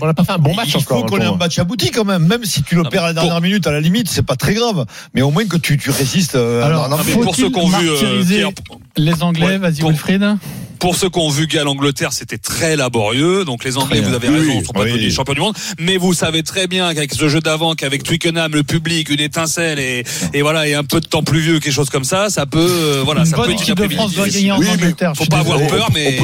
[0.00, 1.90] on n'a pas fait un bon match il faut hein, qu'on ait un match abouti
[1.90, 4.22] quand même, même si tu le perds à la dernière minute, à la limite, c'est
[4.22, 4.86] pas très grave.
[5.14, 6.34] Mais au moins que tu, résistes.
[6.34, 6.88] Euh, Alors,
[7.22, 8.50] pour ceux qu'on vu, euh,
[8.96, 10.36] les Anglais, vas-y, Wilfried.
[10.78, 13.44] Pour ceux qui ont vu Galles-Angleterre, c'était très laborieux.
[13.44, 15.10] Donc les Anglais, vous avez raison, ne sont pas oui.
[15.10, 15.56] champions du monde.
[15.78, 19.78] Mais vous savez très bien qu'avec ce jeu d'avant, qu'avec Twickenham, le public, une étincelle
[19.78, 20.04] et,
[20.42, 23.24] voilà et un peu de temps pluvieux, quelque chose comme ça, ça peut euh, voilà,
[23.24, 25.12] une bonne équipe de France doit gagner en oui, Angleterre.
[25.16, 26.18] Faut pas avoir peur, mais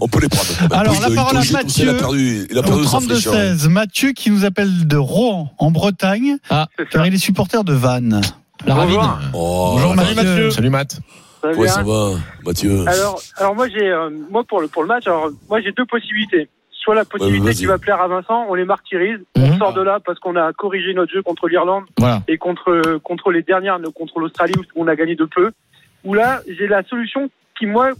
[0.00, 0.50] on peut les prendre.
[0.72, 1.84] Alors la euh, parole à Mathieu.
[2.50, 6.68] Il a perdu, 16, Mathieu qui nous appelle de Rouen, en Bretagne, ah.
[6.90, 8.20] car il est supporter de Vannes.
[8.66, 9.18] Bonjour.
[9.32, 10.50] Oh, Bonjour Mathieu.
[10.50, 11.00] Salut Matt.
[11.42, 12.10] Ça ça va,
[12.44, 12.84] Mathieu.
[12.86, 16.48] Alors, moi j'ai, euh, moi pour le pour le match, alors moi j'ai deux possibilités.
[16.70, 19.42] Soit la possibilité qui va plaire à Vincent, on les martyrise, mmh.
[19.42, 19.58] on mhm.
[19.58, 21.84] sort de là parce qu'on a corrigé notre jeu contre l'Irlande
[22.28, 25.52] et contre contre les dernières, contre l'Australie où on a gagné de peu.
[26.04, 27.90] Ou là, j'ai la solution qui moi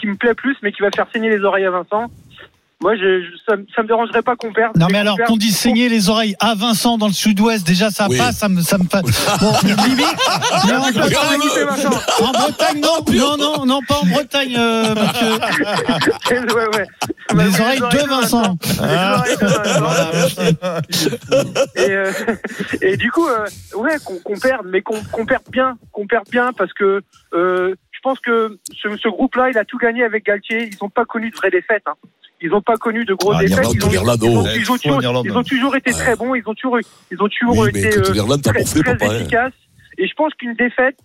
[0.00, 2.10] qui me plaît plus, mais qui va faire saigner les oreilles à Vincent
[2.82, 4.74] moi, je, ça, ça me dérangerait pas qu'on perde.
[4.78, 8.08] Non, mais alors qu'on dit saigner les oreilles à Vincent dans le sud-ouest, déjà ça
[8.08, 9.02] passe, ça me, ça me passe.
[9.38, 10.06] Bon, limite.
[12.20, 14.94] en, Bretagne, non, non, non, non, pas en Bretagne, euh,
[17.34, 18.56] Les, oreilles, de Vincent.
[21.76, 22.12] Euh,
[22.80, 23.44] et, du coup, euh,
[23.76, 27.02] ouais, qu'on perde, mais qu'on perde bien, qu'on perde bien parce que.
[27.34, 30.70] Euh, je pense que ce, ce groupe-là, il a tout gagné avec Galtier.
[30.72, 31.82] Ils n'ont pas connu de vraies défaites.
[31.86, 31.92] Hein.
[32.42, 33.58] Ils n'ont pas connu de gros ah, défaites.
[33.64, 33.72] Oh.
[33.74, 33.88] Ils, ont,
[34.78, 36.34] toujours, ils, ont, toujours, été très bons.
[36.34, 36.78] Ils ont toujours,
[37.10, 39.14] ils ont toujours oui, été euh, très, hein.
[39.14, 39.52] efficaces.
[39.98, 40.96] Et je pense qu'une défaite,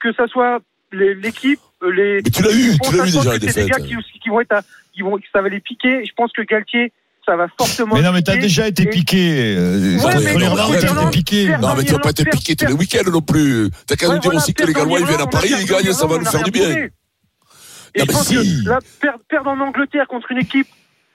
[0.00, 0.58] que ça soit
[0.92, 2.20] l'équipe, euh, les.
[2.22, 3.64] Mais tu l'as eu, tu l'as eu déjà la défaite.
[3.64, 6.04] Des gars qui, qui, vont être, à, qui vont, ça va les piquer.
[6.04, 6.92] Je pense que Galtier
[7.26, 7.94] ça va fortement.
[7.94, 9.56] Mais non, mais t'as déjà été piqué.
[9.56, 11.48] Euh, ouais, piqué.
[11.58, 13.70] Non, mais tu n'as pas été piqué tous les week-ends non plus.
[13.86, 16.18] T'as qu'à nous dire aussi que les Gallois, viennent à Paris, ils gagnent, ça va
[16.18, 16.88] nous faire du bien.
[17.94, 18.64] Et Non, je mais pense si.
[18.64, 20.66] que là, perdre, perdre en Angleterre contre une équipe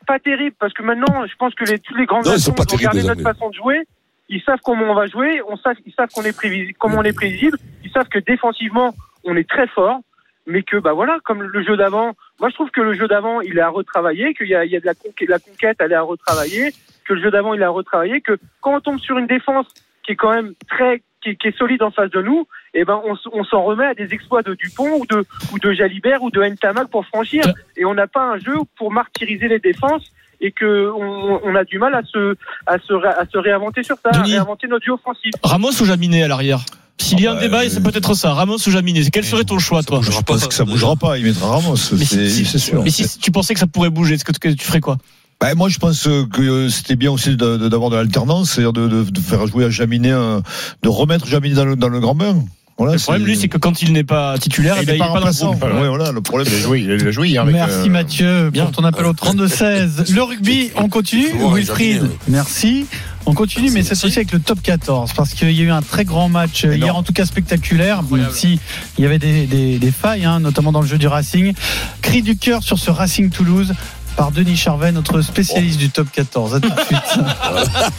[0.08, 2.76] pas terrible, parce que maintenant, je pense que les, toutes les grandes Non, nations ont
[2.76, 3.84] regardé notre façon de jouer.
[4.28, 7.04] Ils savent comment on va jouer, on savent, ils savent qu'on est prévisible, comment on
[7.04, 7.58] est prévisible.
[7.84, 10.00] Ils savent que défensivement, on est très fort,
[10.48, 12.13] mais que bah voilà, comme le jeu d'avant.
[12.39, 14.72] Moi, je trouve que le jeu d'avant, il est à retravailler, qu'il y a, il
[14.72, 16.74] y a de la conquête, la conquête, elle est à retravailler,
[17.06, 19.68] que le jeu d'avant, il est à retravailler, que quand on tombe sur une défense
[20.04, 23.43] qui est quand même très, qui est solide en face de nous, eh ben on,
[23.43, 26.88] s'en remet à des exploits de Dupont ou de ou de Jalibert ou de Ntamak
[26.89, 27.43] pour franchir.
[27.77, 30.03] Et on n'a pas un jeu pour martyriser les défenses
[30.41, 32.36] et que on, on a du mal à se
[32.67, 35.32] à se ré- à se réinventer sur ça, à réinventer notre jeu offensif.
[35.43, 36.62] Ramos ou Jaminet à l'arrière?
[37.01, 38.34] S'il y a un débat, c'est peut-être ça.
[38.34, 39.10] Ramos ou Jaminet.
[39.12, 40.01] Quel serait ton choix, toi?
[40.03, 41.17] Je pense que ça bougera pas.
[41.17, 42.84] Il mettra Ramos, Mais c'est si- c'est sûr.
[42.84, 44.97] Mais si tu pensais que ça pourrait bouger, est-ce que tu ferais quoi?
[45.39, 46.03] Bah, moi, je pense
[46.34, 50.12] que c'était bien aussi d'avoir de, l'alternance, c'est-à-dire de, de, de faire jouer à Jaminet,
[50.12, 52.43] de remettre Jaminet dans le, dans le grand bain.
[52.80, 54.98] Voilà, Le problème, lui, c'est que quand il n'est pas titulaire, il eh ben, n'est
[55.00, 55.52] pas il est pas dans le remplaçant.
[55.52, 55.63] groupe.
[55.82, 56.48] Ouais, voilà, le problème.
[56.50, 57.54] Il a joué, il a joué hier avec.
[57.54, 60.12] Merci euh, Mathieu pour ton appel au 32-16.
[60.15, 61.28] Le rugby, on continue.
[61.54, 62.86] Wilfried, merci.
[63.26, 65.82] On continue, mais cette fois-ci avec le top 14, parce qu'il y a eu un
[65.84, 68.60] très grand match euh, hier, en tout cas spectaculaire, même si
[68.98, 71.54] il y avait des, des- des failles, hein, notamment dans le jeu du Racing.
[72.02, 73.74] Cri du cœur sur ce Racing Toulouse
[74.19, 76.55] par Denis Charvet, notre spécialiste du top 14.
[76.55, 76.99] À tout de suite.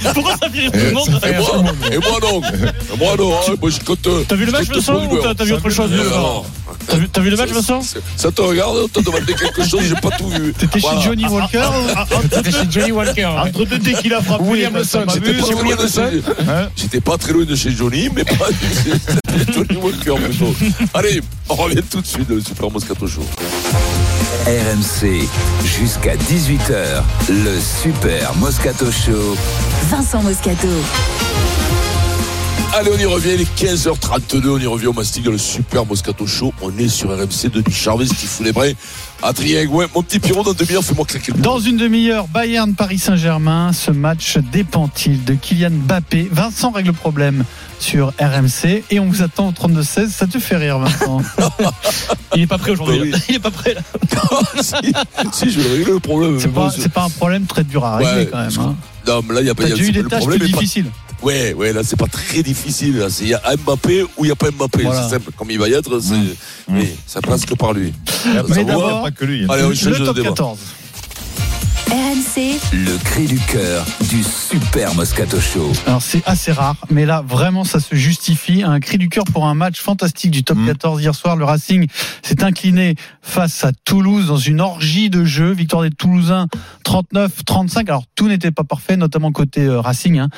[0.14, 2.42] Pourquoi ça vire tout le monde Et moi, et moi non.
[2.92, 3.33] Et moi non.
[3.33, 4.06] hein, Moi, je compte.
[4.28, 5.90] T'as vu le match, Vincent, ou t'as- t'as vu autre chose
[6.87, 7.80] T'as vu, t'as vu le match, Vincent
[8.16, 10.52] Ça te regarde, on t'a demandé quelque chose, j'ai pas tout vu.
[10.52, 11.00] T'étais Voilà.
[11.00, 11.64] chez Johnny Walker
[12.35, 13.24] C'était chez Johnny Walker.
[13.24, 16.22] Entre deux dès qu'il a frappé, William m'a J'étais pas, c'est très loin de chez-
[16.50, 20.54] Hein J'étais pas très loin de chez Johnny, mais pas chez Johnny Walker plutôt.
[20.92, 23.22] Allez, on revient tout de suite dans le Super Moscato Show.
[24.46, 25.28] RMC,
[26.11, 29.37] jusqu'à 18h, le Super Moscato Show.
[29.88, 30.68] Vincent Moscato.
[32.72, 35.85] Allez, on y revient, il est 15h32, on y revient au Mastic dans le Super
[35.85, 36.54] Moscato Show.
[36.62, 38.76] On est sur RMC, Denis Charvet, Steve Lebray,
[39.24, 39.87] Adrien Gouin.
[39.92, 43.72] Mon petit Pierrot, dans demi-heure, fais-moi claquer le Dans une demi-heure, Bayern Paris Saint-Germain.
[43.72, 46.28] Ce match dépend-il de Kylian Mbappé?
[46.30, 47.44] Vincent règle le problème
[47.80, 50.09] sur RMC et on vous attend au 32-16.
[50.11, 51.22] Ça te fait rire, Vincent?
[52.37, 52.98] Il est pas prêt aujourd'hui.
[52.98, 53.11] Bah oui.
[53.11, 53.18] là.
[53.28, 53.80] Il est pas prêt là.
[54.62, 54.74] si,
[55.33, 56.38] si, je vais régler le problème.
[56.38, 58.50] C'est pas, pas un problème très dur à régler Ouais, quand même.
[58.61, 58.76] hein.
[59.09, 60.87] Non, mais là, il y a pas y a- déjà eu des tâches plus difficiles.
[61.22, 63.06] Ouais, ouais, là, c'est pas très difficile.
[63.20, 64.83] Il y a un Mbappé ou il n'y a pas Mbappé.
[64.83, 65.02] Voilà.
[65.02, 65.30] C'est simple.
[65.37, 66.14] Comme il va y être, c'est,
[66.68, 67.92] mais ça passe que par lui.
[68.26, 68.64] Mais Ça va.
[68.64, 69.46] d'abord, pas que lui.
[69.48, 70.28] Allez, on change Le de top débat.
[70.30, 70.59] 14.
[71.90, 75.72] RMC, Le cri du cœur du Super Moscato Show.
[75.87, 78.62] Alors c'est assez rare, mais là vraiment ça se justifie.
[78.62, 80.66] Un cri du cœur pour un match fantastique du top Mm.
[80.66, 81.35] 14 hier soir.
[81.37, 81.88] Le Racing
[82.22, 85.50] s'est incliné face à Toulouse dans une orgie de jeux.
[85.50, 86.46] Victoire des Toulousains
[86.85, 87.88] 39-35.
[87.88, 90.29] Alors tout n'était pas parfait, notamment côté euh, Racing, hein,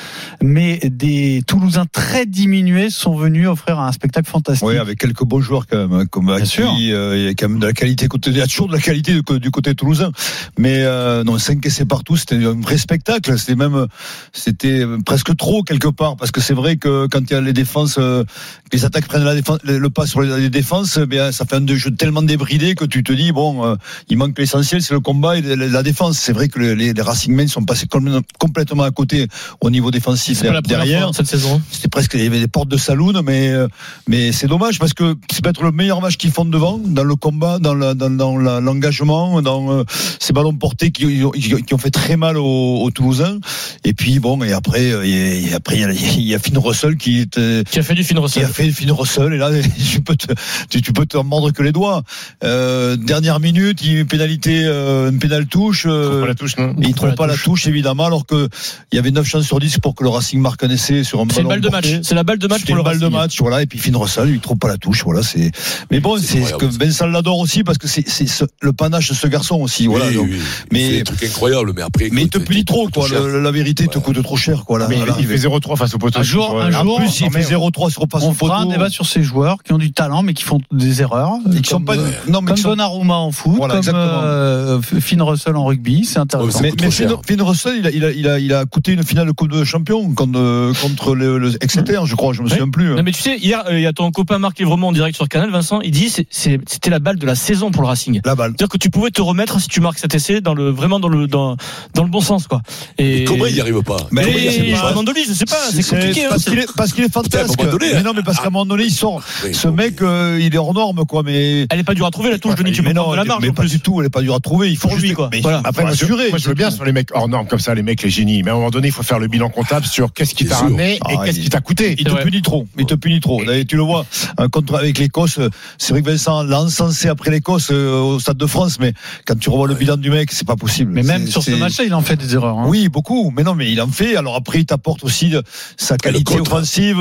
[0.43, 4.67] mais des Toulousains très diminués sont venus offrir un spectacle fantastique.
[4.67, 6.73] Oui, avec quelques beaux joueurs quand même, hein, comme Bien Aki, sûr.
[6.79, 8.73] euh, il y a quand même de la qualité côté, il y a toujours de
[8.73, 10.13] la qualité du, du côté toulousain.
[10.59, 13.39] Mais euh, non, 5 essais partout, c'était un vrai spectacle.
[13.39, 13.87] C'était même,
[14.33, 17.53] c'était presque trop quelque part, parce que c'est vrai que quand il y a les
[17.53, 18.25] défenses, euh,
[18.73, 21.67] les attaques prennent la défense, le, pas sur les, défenses, eh bien ça fait un
[21.67, 23.75] jeu tellement débridé que tu te dis bon, euh,
[24.09, 26.19] il manque l'essentiel, c'est le combat et la, défense.
[26.19, 29.27] C'est vrai que les, Racing Men sont passés complètement- à côté
[29.61, 31.61] au niveau défensif C'est pas la première derrière fois cette saison.
[31.71, 33.69] c'était presque il y avait des portes de saloon mais euh,
[34.09, 37.17] mais c'est dommage parce que c'est peut-être le meilleur match qu'ils font devant dans le
[37.17, 39.85] combat dans l'engagement dans
[40.21, 43.39] ces ballons portés qui, qui- qui ont fait très mal aux, aux Toulousains
[43.85, 46.39] et puis bon et après euh, et, et après il y a, il y a
[46.39, 48.45] Finn Russell qui est euh, Qui a fait du Finn qui Russell.
[48.45, 49.51] a fait Finn Russell et là
[49.93, 50.33] tu peux te
[50.71, 52.03] tu, tu peux te mordre que les doigts
[52.45, 56.35] euh, dernière minute il y a une pénalité euh, une pénale touche euh, Pas la
[56.35, 58.49] touche, non et il trouve pas la touche évidemment alors que
[58.93, 61.21] il y avait 9 chances sur 10 pour que le Racing marque un essai sur
[61.21, 61.87] un C'est ballon balle de match.
[62.03, 64.29] C'est la balle de match pour le balle de match, voilà, et puis Finn Russell,
[64.31, 65.51] il trouve pas la touche, voilà, c'est.
[65.91, 66.67] Mais bon, C'est c'est ce que.
[66.67, 70.07] Vincent l'adore aussi parce que c'est c'est ce- le panache de ce garçon aussi, voilà.
[70.09, 70.29] Oui, donc.
[70.31, 70.39] oui.
[70.73, 72.09] mais- Incroyables, mais après.
[72.13, 73.09] Mais il te punit trop, quoi.
[73.09, 74.79] Le- la vérité te coûte trop cher, quoi.
[74.79, 76.19] Là, Mais il, fait 0-3 face au poteau.
[76.19, 78.89] Un jour, un En jour, plus, il fait 0-3 sur passe on fera un débat
[78.91, 81.33] sur ces joueurs qui ont du talent mais qui font des erreurs.
[81.57, 84.21] Et qui sont pas- euh, non, mais comme Donnarumma en foot, Voilà, comme exactement.
[84.23, 86.61] euh, Finn Russell en rugby, c'est intéressant.
[86.63, 89.27] Ouais, Mais, Finn, Russell, il a, il, a, il, a, il a coûté une finale
[89.27, 92.69] de Coupe de Champion contre, euh, contre le, le Exeter, je crois, je me souviens
[92.69, 92.93] plus.
[92.93, 92.97] hein.
[92.97, 95.29] Non mais tu sais, hier il y a ton copain Marc Lévremont en direct sur
[95.29, 98.21] Canal, Vincent, il dit c'était la balle de la saison pour le Racing.
[98.25, 98.51] La balle.
[98.53, 101.09] C'est-à-dire que tu pouvais te remettre si tu marques cet essai dans le vraiment dans
[101.13, 101.57] le dans,
[101.95, 102.63] dans le bon sens quoi.
[102.99, 105.45] Et, et comment il n'y arrive pas Mais et, à un moment donné, je sais
[105.45, 106.25] pas, c'est compliqué.
[106.25, 106.29] Hein.
[106.31, 107.59] Parce qu'il est, parce qu'il est fantasque.
[107.59, 109.21] Putain, donné, mais non, mais parce qu'à un moment donné, ils sont.
[109.53, 111.23] Ce mec, euh, il est hors norme quoi.
[111.23, 112.83] Mais elle est pas dure à trouver la touche de Nietzsche.
[112.83, 114.01] Mais non, la marge, mais pas du tout.
[114.01, 114.71] Elle est pas dure à trouver.
[114.71, 115.31] Il faut lui quoi.
[115.65, 116.31] Après, assurer.
[116.31, 118.43] Moi, je veux bien sur les mecs hors norme comme ça, les mecs les génies.
[118.43, 120.57] Mais à un moment donné, il faut faire le bilan comptable sur qu'est-ce qui t'a
[120.57, 121.97] ramené et ah, qu'est-ce qui t'a coûté.
[121.99, 122.67] Il te punit trop.
[122.79, 123.43] Il te punit trop.
[123.69, 124.07] Tu le vois
[124.51, 125.39] contre avec l'Écosse.
[125.79, 128.93] C'est vrai que Vincent l'a encensé après l'Écosse euh, au Stade de France, mais
[129.27, 130.93] quand tu revois le bilan du mec, c'est pas possible.
[131.03, 132.59] Mais même sur ce match, il en fait des erreurs.
[132.59, 132.67] Hein.
[132.67, 133.33] Oui, beaucoup.
[133.35, 134.17] Mais non, mais il en fait.
[134.17, 135.33] Alors après, il t'apporte aussi
[135.77, 136.99] sa qualité offensive.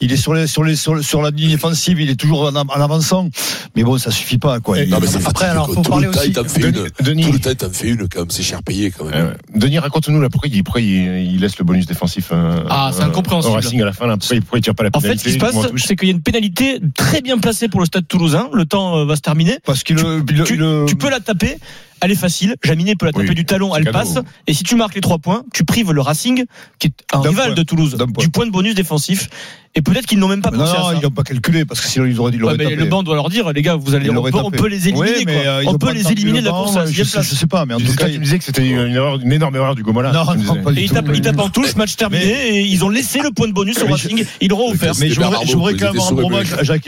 [0.00, 2.00] Il est sur la ligne offensive.
[2.00, 3.28] Il est toujours en, avançant.
[3.76, 4.84] Mais bon, ça suffit pas, quoi.
[4.86, 6.32] Non, mais ça après, alors, faut tout parler le aussi.
[6.32, 7.28] Fait Denis, une.
[7.28, 8.30] Tout le temps, il fait une, quand même.
[8.30, 9.14] C'est cher payé, quand même.
[9.14, 12.28] Euh, Denis, raconte-nous, là, pourquoi, il, pourquoi il, laisse le bonus défensif.
[12.32, 13.52] Euh, ah, c'est euh, incompréhensible.
[13.52, 15.12] Au Racing, à la fin, là, pourquoi, il tire pas la pénalité.
[15.12, 17.68] En fait, ce qui se passe, c'est qu'il y a une pénalité très bien placée
[17.68, 18.48] pour le stade toulousain.
[18.52, 19.58] Le temps euh, va se terminer.
[19.64, 21.58] Parce qu'il tu, tu, tu peux la taper
[22.02, 22.56] elle est facile.
[22.62, 24.18] Jaminet peut la taper du talon, elle passe.
[24.46, 26.44] Et si tu marques les trois points, tu prives le Racing,
[26.78, 29.28] qui est un rival de Toulouse, du point de bonus défensif.
[29.74, 30.92] Et peut-être qu'ils n'ont même pas pensé non.
[30.92, 32.36] Ils n'ont pas calculé parce que sinon ils auraient dit.
[32.36, 32.76] Ils auraient tapé.
[32.76, 34.10] Le banc doit leur dire, les gars, vous allez.
[34.10, 35.24] On peut, on peut, les éliminer.
[35.24, 35.42] Mais, quoi.
[35.42, 37.26] Euh, on peut les éliminer de la course à je, place.
[37.26, 39.32] Je sais pas, mais en tout cas, tu me disais que c'était une, erreur, une
[39.32, 40.12] énorme erreur du Gomola.
[40.12, 40.94] Non, non, pas du tout.
[41.14, 42.22] Ils tapent en touche, match terminé.
[42.22, 44.24] Et ils ont laissé le point de bonus au Racing.
[44.40, 44.92] Ils l'auront offert.
[45.00, 45.20] Mais je
[45.56, 46.82] voudrais quand même rendre hommage à Jacques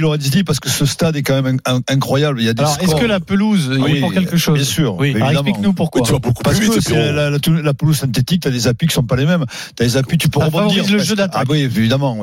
[0.47, 2.41] parce que ce stade est quand même incroyable.
[2.41, 2.63] Il y a des.
[2.63, 5.03] Alors, est-ce que la pelouse ah il est pour quelque chose Bien sûr.
[5.03, 6.03] Explique-nous pourquoi.
[6.03, 9.27] Tu vas beaucoup Parce que la pelouse synthétique, t'as des appuis qui sont pas les
[9.27, 9.47] mêmes.
[9.75, 10.85] T'as des appuis, tu peux rebondir.
[11.33, 12.19] Ah oui, évidemment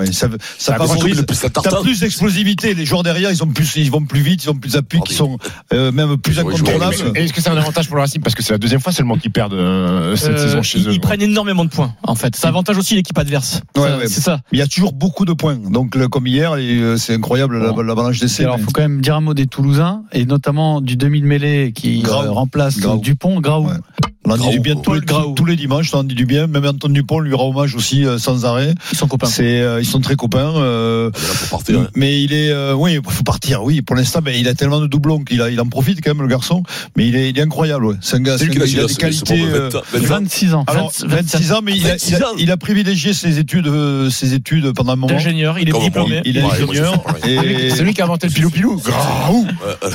[0.58, 1.22] ça favorise.
[1.22, 2.74] Plus, t'as plus d'explosivité.
[2.74, 5.14] Les joueurs derrière, ils sont plus, ils vont plus vite, ils ont plus d'appuis, ils
[5.14, 5.38] sont
[5.74, 6.96] euh, même plus incontournables.
[7.16, 9.18] Est-ce que c'est un avantage pour le Racing parce que c'est la deuxième fois seulement
[9.18, 10.94] qu'ils perdent euh, cette euh, saison chez ils, eux.
[10.94, 12.36] Ils prennent énormément de points en fait.
[12.36, 13.62] Ça avantage aussi l'équipe adverse.
[13.78, 14.42] Ouais, c'est ça.
[14.52, 15.56] Il y a toujours beaucoup de points.
[15.56, 16.56] Donc comme hier,
[16.98, 17.82] c'est incroyable bon.
[17.82, 18.44] la, balance d'essai.
[18.44, 22.04] Alors il faut quand même dire un mot des Toulousains et notamment du demi-mêlée qui
[22.06, 23.70] remplace Dupont, Graou.
[24.24, 24.94] On en dit du bien tous,
[25.46, 26.46] les, dimanches, on en dit du bien.
[26.46, 28.74] Même Antoine Dupont lui rend hommage aussi euh, sans arrêt.
[28.92, 29.28] Ils sont copains.
[29.40, 30.54] Euh, ils sont très copains.
[30.58, 31.80] Euh, il là pour partir.
[31.80, 31.88] Hein.
[31.96, 33.64] Mais il est, euh, oui, il faut partir.
[33.64, 36.62] Oui, pour l'instant, il a tellement de doublons qu'il en profite quand même le garçon.
[36.96, 37.86] Mais il est, incroyable.
[37.86, 37.96] Ouais.
[38.02, 39.44] C'est un gars, c'est un il a des qualités.
[39.94, 40.66] 26 ans.
[41.04, 41.74] 26 ans, mais
[42.38, 43.72] il a, privilégié ses études,
[44.12, 45.14] ses études pendant un moment.
[45.14, 46.22] Ingénieur, il est diplômé.
[46.26, 47.04] Il est ingénieur.
[47.24, 48.80] C'est lui qui a inventé le pilou pilou.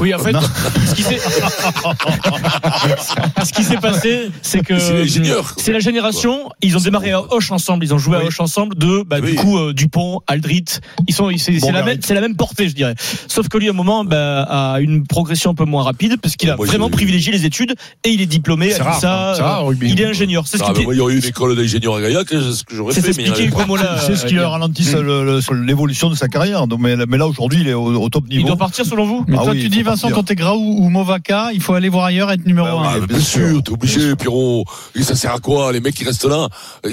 [0.00, 0.32] Oui, en fait,
[3.44, 6.50] ce qui s'est passé c'est que euh, c'est la génération.
[6.62, 8.76] Ils ont démarré à Hoche ensemble, ils ont joué à Hoche ensemble.
[8.76, 10.64] De bah, du coup euh, Dupont, Aldrit,
[11.06, 12.94] ils sont c'est la même c'est la même portée, je dirais.
[13.28, 16.36] Sauf que lui, à un moment, bah, a une progression un peu moins rapide parce
[16.36, 17.74] qu'il a vraiment privilégié les études
[18.04, 18.68] et il est diplômé.
[18.68, 19.68] Est à rare, ça, hein.
[19.68, 20.46] euh, il est ingénieur.
[20.46, 20.84] C'est ce bah, qui.
[20.84, 23.00] Bah, il y aurait eu une école d'ingénieur à Gaillac, c'est ce que j'aurais fait.
[23.00, 25.64] C'est ce qui a ralenti hmm.
[25.64, 26.64] l'évolution de sa carrière.
[26.78, 28.42] Mais là aujourd'hui, il est au top niveau.
[28.42, 29.24] Il doit partir selon vous.
[29.26, 32.46] Ah mais Toi, tu dis Vincent Grau ou Movaca, il faut aller voir ailleurs être
[32.46, 32.82] numéro 1.
[32.84, 34.64] Ah, bien sûr, t'es obligé arrêtez, Pierrot.
[35.02, 36.48] Ça sert à quoi Les mecs qui restent là,
[36.84, 36.92] euh,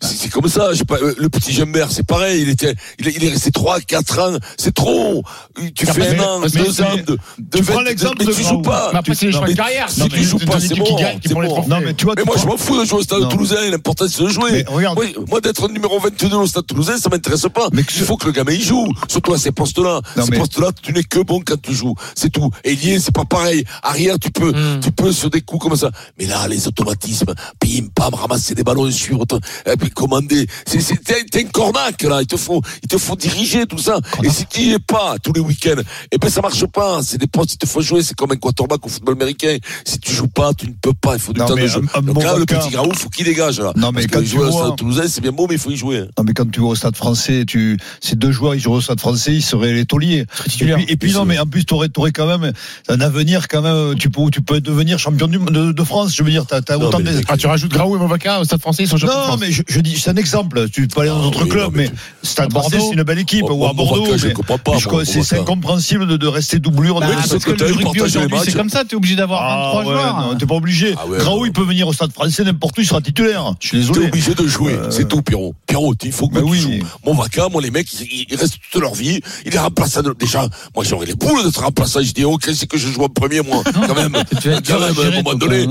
[0.00, 0.70] c'est comme ça.
[0.70, 2.42] Euh, le petit Jembert, c'est pareil.
[2.42, 4.36] Il était, il, est resté 3, 4 ans.
[4.58, 5.22] C'est trop.
[5.74, 8.90] Tu fais un an, deux ans de, de, tu prends l'exemple de tu joues pas.
[8.92, 9.14] Mais après,
[9.54, 9.90] carrière.
[9.90, 11.68] Si tu joues pas, c'est mort.
[11.68, 13.70] Non, mais moi, je m'en fous de jouer au stade toulousain.
[13.70, 14.64] L'important, c'est de jouer.
[15.28, 17.68] Moi, d'être numéro 22 au stade toulousain, ça m'intéresse pas.
[17.72, 18.86] Il faut que le gamin, il joue.
[19.08, 20.00] Surtout à ces postes-là.
[20.22, 21.94] Ces postes-là, tu n'es que bon quand tu joues.
[22.14, 22.50] C'est tout.
[22.64, 23.64] Et lié, c'est pas pareil.
[23.82, 25.90] Arrière, tu peux, tu peux sur des coups comme ça.
[26.18, 29.24] Mais là, ah, les automatismes, pim, pam, ramasser des ballons, suivre,
[29.66, 30.46] et puis commander.
[30.64, 30.80] C'est
[31.34, 32.20] un cornac, là.
[32.22, 33.98] Il te faut, il te faut diriger tout ça.
[34.22, 35.82] Et si tu n'y es pas tous les week-ends,
[36.12, 37.00] eh ben, ça marche pas.
[37.02, 38.04] C'est des postes, il te faut jouer.
[38.04, 39.56] C'est comme un quarterback au football américain.
[39.84, 41.14] Si tu joues pas, tu ne peux pas.
[41.14, 41.80] Il faut du non, temps de jeu.
[42.00, 43.72] Bon là, le petit Graou, faut qu'il dégage, là.
[43.74, 44.68] Non, mais quand tu joues vois...
[44.68, 46.02] au Toulousain, c'est bien beau, mais il faut y jouer.
[46.16, 48.80] Non, mais quand tu vas au stade français, tu, ces deux joueurs, ils jouent au
[48.80, 50.26] stade français, ils seraient les tauliers.
[50.88, 52.52] Et puis, non, mais en plus, t'aurais, t'aurais quand même
[52.88, 56.14] un avenir, quand même, tu peux, tu peux devenir champion de, de France.
[56.14, 56.35] Je veux dire,
[57.28, 58.96] ah, tu rajoutes Graou et Movaca au euh, Stade français, ils sont.
[59.06, 60.68] Non, mais je, dis, c'est un exemple.
[60.70, 61.90] Tu peux aller dans d'autres clubs, mais,
[62.22, 63.44] Stade français, c'est une belle équipe.
[63.48, 64.06] Ou à Bordeaux.
[65.04, 67.00] C'est incompréhensible de rester doublure.
[68.44, 70.36] C'est comme ça, t'es obligé d'avoir ah, 23 joueurs.
[70.38, 70.94] T'es pas obligé.
[70.96, 73.54] Ah Graou, il peut venir au Stade français, n'importe où, il sera titulaire.
[73.60, 74.00] Je suis désolé.
[74.00, 75.54] T'es obligé de jouer, euh, c'est tout, Pierrot.
[75.66, 76.70] Pierrot, il faut que tu joues.
[77.04, 79.20] Moi, les mecs, ils restent toute leur vie.
[79.44, 82.00] Il est remplacé Déjà, moi, j'aurais les boules d'être remplaçant.
[82.02, 84.16] Je dis, ok, c'est que je joue en premier, moi, quand même.
[84.66, 85.66] Quand même, à un moment donné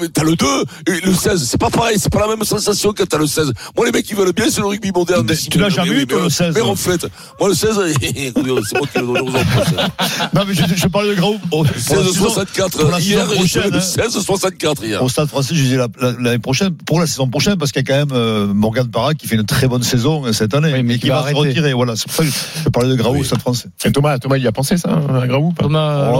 [0.00, 0.46] mais t'as le 2
[0.88, 1.44] et le 16.
[1.48, 3.52] C'est pas pareil, c'est pas la même sensation que t'as le 16.
[3.76, 5.26] Moi, les mecs, qui veulent bien, c'est le rugby moderne.
[5.50, 7.06] Tu l'as jamais eu, toi, le euh, 16 Mais en fait,
[7.38, 9.42] moi, le 16, c'est moi qui le donne aux autres.
[10.34, 11.38] Non, mais je, je parlais de Graou.
[11.52, 14.94] 16-64 hier, le 16-64.
[14.94, 14.98] Hein.
[15.00, 15.78] Au stade français, je disais
[16.18, 19.14] l'année prochaine, pour la saison prochaine, parce qu'il y a quand même euh, Morgan Parra
[19.14, 21.34] qui fait une très bonne saison euh, cette année, oui, mais, qui, va, va se
[21.34, 21.70] retirer.
[21.70, 23.68] Je parlais de Graou au stade français.
[23.84, 26.12] Et Thomas, il y a pensé ça, hein, à Graou hein Thomas,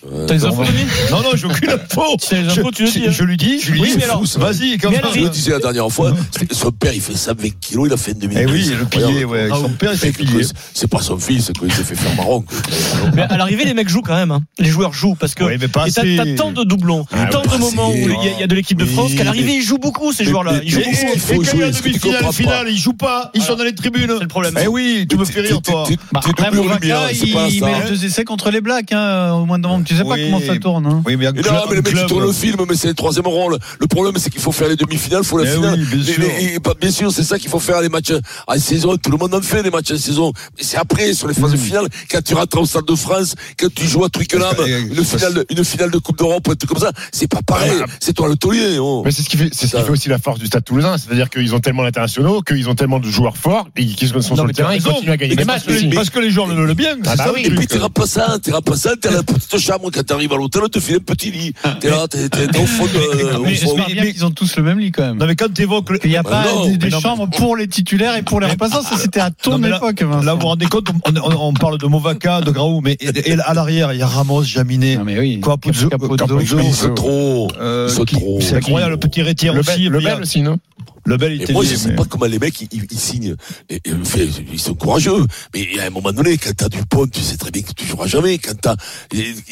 [0.00, 0.26] Sûrement.
[0.26, 2.02] T'as les infos, Denis Non, non, j'ai aucune info.
[2.20, 3.10] Si t'as les infos, tu le dis, hein.
[3.10, 4.38] Je lui dis, je lui Oui, dis, mais c'est alors- fou, ça.
[4.40, 5.02] vas-y, comme Mais ça.
[5.02, 7.92] alors, Je le disais la dernière fois, c'était- son père, il fait 120 kilos, il
[7.92, 9.48] a fait une demi Eh oui, le pilier, ouais.
[9.50, 10.42] Son père, il s'est pilier.
[10.74, 12.40] C'est pas son fils, c'est qu'il s'est fait faire marron.
[12.42, 12.56] quoi.
[13.14, 14.30] Mais à l'arrivée, les mecs jouent quand même.
[14.30, 14.40] hein.
[14.58, 16.16] Les joueurs jouent parce que Oui, mais pas et t'as assez.
[16.16, 18.00] t'as tant de doublons, Ah, tant pas de moments où assez.
[18.02, 20.12] il y, a- il y a de l'équipe de France qu'à l'arrivée ils jouent beaucoup
[20.12, 20.60] ces joueurs-là.
[20.62, 20.90] Ils jouent beaucoup.
[21.14, 22.92] Et faut quand il y jouer, a ce que tu demi-finale, comprends finale, ils jouent
[22.94, 24.10] pas, ils sont dans les tribunes.
[24.16, 24.54] C'est le problème.
[24.62, 25.84] Eh oui, tu me fais rire, toi.
[25.86, 26.20] T'es- Bah,
[26.52, 27.66] lumière, c'est pas il ça.
[27.66, 29.68] met les deux essais contre les Blacks, hein, au moins de.
[29.90, 30.30] Tu sais pas Oui.
[30.30, 30.86] comment ça tourne.
[30.86, 31.02] Hein.
[31.04, 33.26] Oui, mais non, mais le mec, il club- tourne le film, mais c'est le troisième
[33.26, 33.58] rôle.
[33.80, 35.80] Le problème, c'est qu'il faut faire les demi-finales, il faut la Eh finale.
[35.80, 36.22] oui, bien sûr.
[36.24, 38.12] mais- et pas- bien sûr, c'est ça qu'il faut faire les matchs
[38.46, 38.96] en saison.
[38.96, 40.32] Tout le monde en fait des matchs en saison.
[40.56, 43.66] Mais c'est après, sur les phases finales, quand tu rentres au Stade de France, quand
[43.74, 46.54] tu joues à Twickenham, Parce que- une finale, de- une finale de Coupe d'Europe, un
[46.54, 47.72] truc comme ça, c'est pas pareil.
[47.98, 48.78] C'est toi le taulier.
[48.78, 49.02] oh.
[49.04, 50.98] Mais c'est ce qui fait, c'est ce qui fait aussi la force du Stade Toulousain,
[50.98, 54.46] c'est-à-dire qu'ils ont tellement d'internationaux, qu'ils ont tellement de joueurs forts, et qu'ils sont sur
[54.46, 55.64] le terrain, ils continuent à gagner des matchs.
[55.94, 56.94] parce que les- joueurs le veulent bien.
[57.06, 60.32] Ah bah Et puis t'es remplaçant, t'es remplaçant, t'es à la petite chambre quand t'arrives
[60.32, 61.52] à l'hôtel, on te file un petit lit.
[61.80, 62.90] T'es là, t'es au fond de.
[63.16, 63.66] mais- au Mais fond.
[63.76, 65.16] j'espère bien qu'ils ont tous le même lit quand même.
[65.18, 65.88] Non, mais quand tu évoques.
[66.04, 68.82] Il n'y a Bah pas non, des, chambres pour les titulaires et pour les remplaçants.
[68.82, 70.00] Ça, c'était à ton Non, mais là- époque.
[70.00, 73.30] Là, vous vous rendez compte, on, on- on parle de Movaca, de Graou, mais et,
[73.30, 75.40] et à l'arrière, il y a Ramos, Jaminet, oui.
[75.40, 76.16] Capuzzo, Capuzzo.
[76.16, 77.48] Capuzzo, Ils sont trop.
[77.60, 78.38] euh, trop.
[78.40, 79.88] C'est incroyable, le petit rétier Le aussi.
[79.88, 80.58] Le Bel aussi, non?
[81.06, 83.34] Le Bel, Et moi, je lié, sais pas comment les mecs, ils, ils- ils signent.
[83.68, 85.24] Et, et, fait, ils sont courageux.
[85.54, 88.06] Mais à un moment donné, quand t'as Dupont, tu sais très bien que tu joueras
[88.06, 88.38] jamais.
[88.38, 88.76] Quand t'as,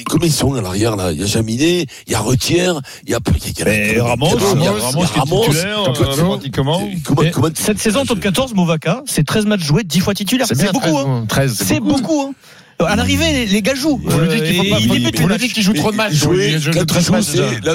[0.07, 1.13] comment ils sont à l'arrière, là?
[1.13, 3.59] Il y a Jaminet, il y a Retière, il y a, il y a, il
[3.59, 5.03] y a- y a- Ramos, il y a- il y a- Ramos,
[7.05, 10.47] Comment- euh, Cette saison top 14, Movaca, c'est 13 matchs joués, 10 fois titulaire.
[10.47, 10.81] C'est beaucoup.
[10.81, 11.25] 13, hein.
[11.29, 12.23] 13, C'est beaucoup.
[12.23, 12.33] hein.
[12.87, 14.01] À l'arrivée, les, les gars jouent.
[14.09, 15.53] Faut lui dire qu'il faut Euh, pas- les lui dire matchs.
[15.53, 16.13] qu'il joue trop de matchs.
[16.15, 17.75] Jouer, joues, je- c'est la,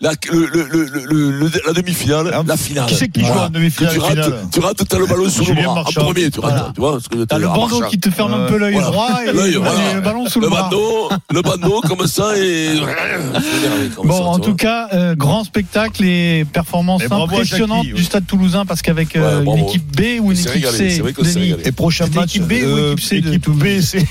[0.00, 2.86] la, le, le, le, la demi-finale, Ah, la finale.
[2.86, 3.46] Qui c'est qui joue Voilà.
[3.46, 5.80] en demi-finale Tu rates, finale tu rates, t'as le ballon sous le bras.
[5.80, 6.52] En premier, tu rates.
[6.52, 6.72] Voilà.
[6.74, 9.20] Tu vois ce que T'as le bandeau qui te ferme un Euh, peu l'œil droit
[9.22, 10.64] et, le ballon sous le, bras.
[10.64, 12.68] bandeau, le bandeau comme ça et.
[14.04, 18.02] Bon, en tout cas, euh, grand spectacle et performance impressionnante du.
[18.04, 21.66] Stade Toulousain parce qu'avec euh, une équipe B ou une équipe C, c'est.
[21.68, 24.04] Et prochain match, équipe B ou euh, équipe C équipe B, C,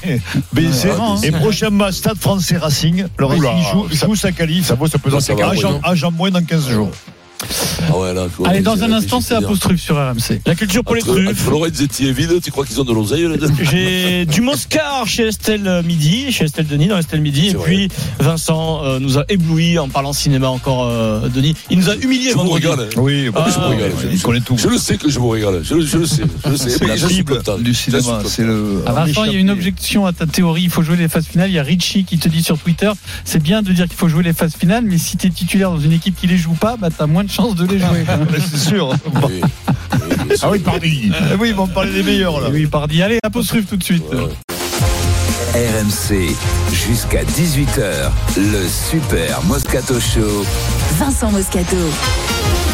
[0.54, 0.88] B, et C.
[0.88, 1.22] vraiment.
[1.22, 3.06] Et prochain match, Stade français Racing.
[3.18, 4.68] Le Racing joue, joue sa qualif.
[4.68, 5.80] Ça vaut se peser non.
[5.84, 6.92] agent moins dans 15 jours.
[7.90, 10.42] Ah ouais, là, quoi, Allez, dans c'est- un instant, c'est apostrophe sur RMC.
[10.46, 11.50] La culture pour les Entre, truffes.
[11.50, 15.82] Lorenzetti et Vide, tu crois qu'ils ont de l'oseille là-dedans J'ai du Moscar chez Estelle
[15.86, 17.50] Midi, chez Estelle Denis dans Estelle Midi.
[17.50, 21.56] Et puis Vincent euh, nous a ébloui en parlant cinéma encore, euh, Denis.
[21.70, 22.80] Il nous a humilié Je vous régale.
[22.82, 22.86] hein.
[22.98, 23.92] Oui, Ah, je me régale.
[24.16, 24.58] Je- connaît tout.
[24.58, 25.62] Je le sais que je vous régale.
[25.64, 26.24] Je, le- je le sais.
[26.46, 26.70] Je le sais.
[26.78, 28.20] C'est la Bible du cinéma.
[28.26, 28.84] C'est le.
[28.86, 30.64] Ah, Vincent, il y a une objection à ta théorie.
[30.64, 31.50] Il faut jouer les phases finales.
[31.50, 32.92] Il y a Richie qui te dit sur Twitter
[33.26, 35.72] c'est bien de dire qu'il faut jouer les phases finales, mais si tu es titulaire
[35.72, 37.80] dans une équipe qui les joue pas, bah, tu as moins de chances de les
[37.80, 38.06] jouer.
[38.52, 38.94] C'est sûr.
[39.28, 39.42] Oui.
[40.42, 41.12] Ah oui, pardi.
[41.32, 42.50] Eh Oui, ils vont parler des meilleurs là.
[42.52, 43.02] oui, pardi.
[43.02, 44.04] Allez, apostrophe tout de suite.
[44.12, 44.30] Ouais.
[45.54, 46.34] RMC,
[46.72, 50.46] jusqu'à 18h, le Super Moscato Show.
[50.98, 51.76] Vincent Moscato.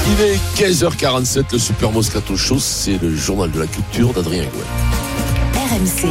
[0.10, 0.40] Il est
[0.72, 5.64] 15h47, le Super Moscato Show, c'est le journal de la culture d'Adrien Gouin.
[5.72, 6.08] RMC.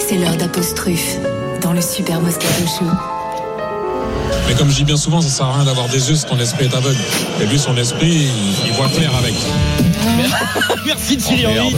[0.00, 1.16] C'est l'heure d'apostrophe
[1.60, 2.86] dans le Super Moscato Show.
[4.48, 6.38] Mais comme je dis bien souvent, ça sert à rien d'avoir des yeux si ton
[6.38, 6.98] esprit est aveugle.
[7.40, 9.34] Et lui, son esprit, il, il voit clair avec.
[10.86, 11.76] Merci Thierry Oh, Henry.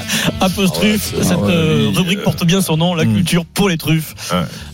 [0.40, 1.12] Apostrophe.
[1.14, 3.14] Ah ouais, Cette ah ouais, euh, rubrique porte bien son nom, la Mm.
[3.14, 4.14] culture pour les truffes.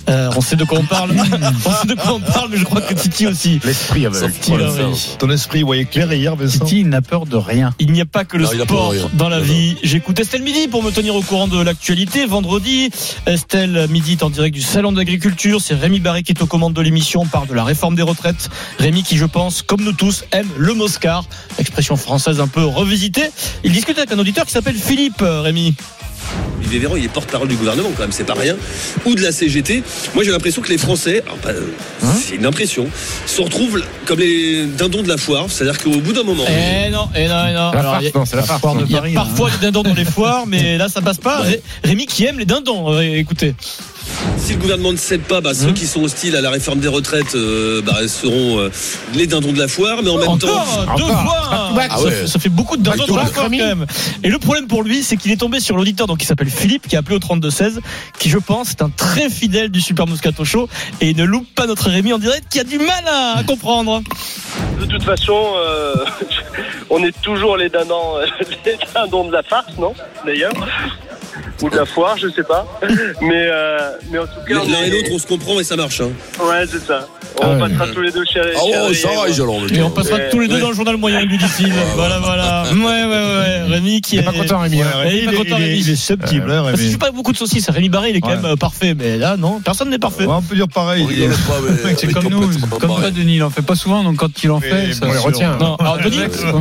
[0.09, 1.11] Euh, on sait de quoi on parle.
[1.67, 3.61] on sait de quoi on parle, mais je crois que Titi aussi.
[3.65, 4.33] L'esprit avec.
[4.35, 4.97] Titi, Voilà, là, oui.
[4.97, 5.17] ça.
[5.19, 6.65] Ton esprit voyait clair hier, Vincent.
[6.65, 7.75] Titi, il n'a peur de rien.
[7.79, 9.77] Il n'y a pas que le Non, sport dans la Non, vie.
[9.83, 12.25] J'écoute Estelle Midi pour me tenir au courant de l'actualité.
[12.27, 12.91] Vendredi,
[13.27, 15.61] Estelle Midi est en direct du Salon d'agriculture.
[15.61, 17.23] C'est Rémi Barré qui est aux commandes de l'émission.
[17.23, 18.49] On parle de la réforme des retraites.
[18.79, 21.25] Rémi qui, je pense, comme nous tous, aime le Moscar.
[21.59, 23.29] Expression française un peu revisitée.
[23.65, 25.75] Il discute avec un auditeur qui s'appelle Philippe, euh, Rémi.
[26.59, 28.57] Olivier Véran, il est porte-parole du gouvernement quand même, c'est pas rien.
[29.05, 29.83] Ou de la CGT.
[30.15, 31.61] Moi j'ai l'impression que les Français, alors, pas, euh,
[32.21, 32.89] c'est une impression,
[33.27, 35.47] se retrouvent comme les dindons de la foire.
[35.49, 36.45] C'est-à-dire qu'au bout d'un moment.
[36.49, 37.71] Eh non, eh non, eh non.
[37.73, 38.43] La Alors, farce, il y a- non, c'est la.
[38.43, 41.01] Foire de Il y a Paris, parfois des dindons dans les foires, mais là ça
[41.03, 41.43] passe pas.
[41.43, 41.49] Ouais.
[41.49, 43.55] Ré- Rémi qui aime les dindons, euh, écoutez.
[44.39, 46.89] Si le gouvernement ne cède pas, bah, ceux qui sont hostiles à la réforme des
[46.89, 48.71] retraites euh, bah, seront euh,
[49.15, 50.65] les dindons de la foire, mais en même temps.
[50.97, 52.27] Deux fois Ah ouais.
[52.27, 53.87] ça fait beaucoup de dindons to la foire quand même.
[54.23, 56.87] Et le problème pour lui, c'est qu'il est tombé sur l'auditeur donc qui s'appelle Philippe,
[56.87, 57.79] qui a appelé au 32-16,
[58.19, 60.69] qui je pense est un très fidèle du Super Moscato Show
[61.01, 63.43] et il ne loupe pas notre Rémi en direct qui a du mal à, à
[63.47, 64.03] comprendre.
[64.81, 65.95] De toute façon, euh,
[66.91, 68.19] on est toujours les dindons,
[68.65, 70.53] les dindons de la farce, non D'ailleurs.
[71.63, 72.67] Ou de la foire, je sais pas.
[73.23, 73.79] Mais, euh,
[74.11, 74.55] mais en tout cas.
[74.55, 76.01] L'un et l'autre, on se comprend et ça marche.
[76.01, 76.11] Hein.
[76.41, 77.07] Ouais, c'est ça.
[77.39, 77.59] On Ah ouais.
[77.69, 79.27] passera tous les deux chez Ah ouais, ça alors.
[79.71, 81.71] Et on passera tous les deux dans le journal moyen, lui dit-il.
[81.95, 82.65] Voilà, voilà.
[82.73, 83.63] Ouais, ouais, ouais.
[83.75, 84.79] Rémi qui Il est pas content, Rémi.
[84.79, 85.79] Ouais, il est pas il est- content, il est- Rémi.
[85.81, 86.83] il est susceptible, hein, Parce que Rémi.
[86.85, 87.69] je suis pas beaucoup de saucisses.
[87.69, 88.37] Rémi Barré, il est quand Ouais.
[88.37, 88.95] même euh, parfait.
[88.95, 90.25] Mais là, non, personne n'est parfait.
[90.25, 91.07] Ouais, on peut dire pareil.
[91.99, 92.49] C'est comme nous,
[92.79, 95.13] comme toi, Denis, il en fait pas souvent, donc quand il en fait, ça on
[95.13, 95.59] les retient.
[95.79, 95.99] Alors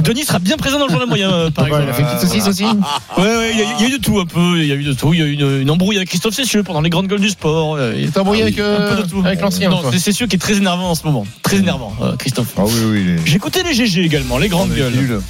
[0.01, 1.93] Denis, sera bien présent dans le journal moyen, euh, par Ouais, il a exemple.
[1.95, 2.65] fait une petite saucisse aussi.
[2.65, 4.57] Ouais, ouais, il y, a- il y a eu de tout un peu.
[4.57, 5.13] Il y a eu de tout.
[5.13, 7.29] Il y a eu une, une embrouille avec Christophe Cessieux pendant les grandes gueules du
[7.29, 7.75] sport.
[7.75, 9.21] Euh, Il T'es embrouillé avec, euh, un peu de tout.
[9.25, 11.25] avec l'ancien, Non, c'est Cessieux qui est très énervant en ce moment.
[11.43, 12.53] Très énervant, euh, Christophe.
[12.57, 13.15] Ah oui, oui.
[13.31, 15.21] est- écouté les GG également, les grandes est gueules.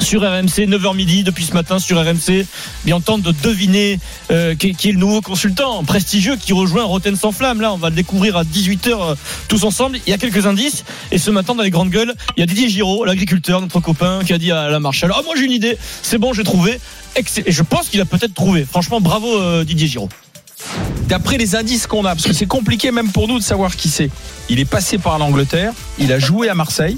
[0.00, 2.46] Sur RMC, 9h midi, depuis ce matin sur RMC.
[2.92, 3.98] On tente de deviner
[4.30, 7.60] euh, qui, est le nouveau consultant prestigieux qui rejoint Roten sans flamme.
[7.60, 9.14] Là, on va le découvrir à 18h euh,
[9.48, 9.98] tous ensemble.
[10.06, 10.84] Il y a quelques indices.
[11.10, 14.20] Et ce matin, dans les grandes gueules, il y a Didier Giraud, l'agriculteur, notre copain,
[14.24, 16.78] qui a dit à la Marshall Ah, moi j'ai une idée, c'est bon, j'ai trouvé.
[17.16, 18.64] Et je pense qu'il a peut-être trouvé.
[18.64, 20.08] Franchement, bravo euh, Didier Giraud.
[21.08, 23.88] D'après les indices qu'on a, parce que c'est compliqué même pour nous de savoir qui
[23.88, 24.10] c'est.
[24.48, 26.96] Il est passé par l'Angleterre, il a joué à Marseille.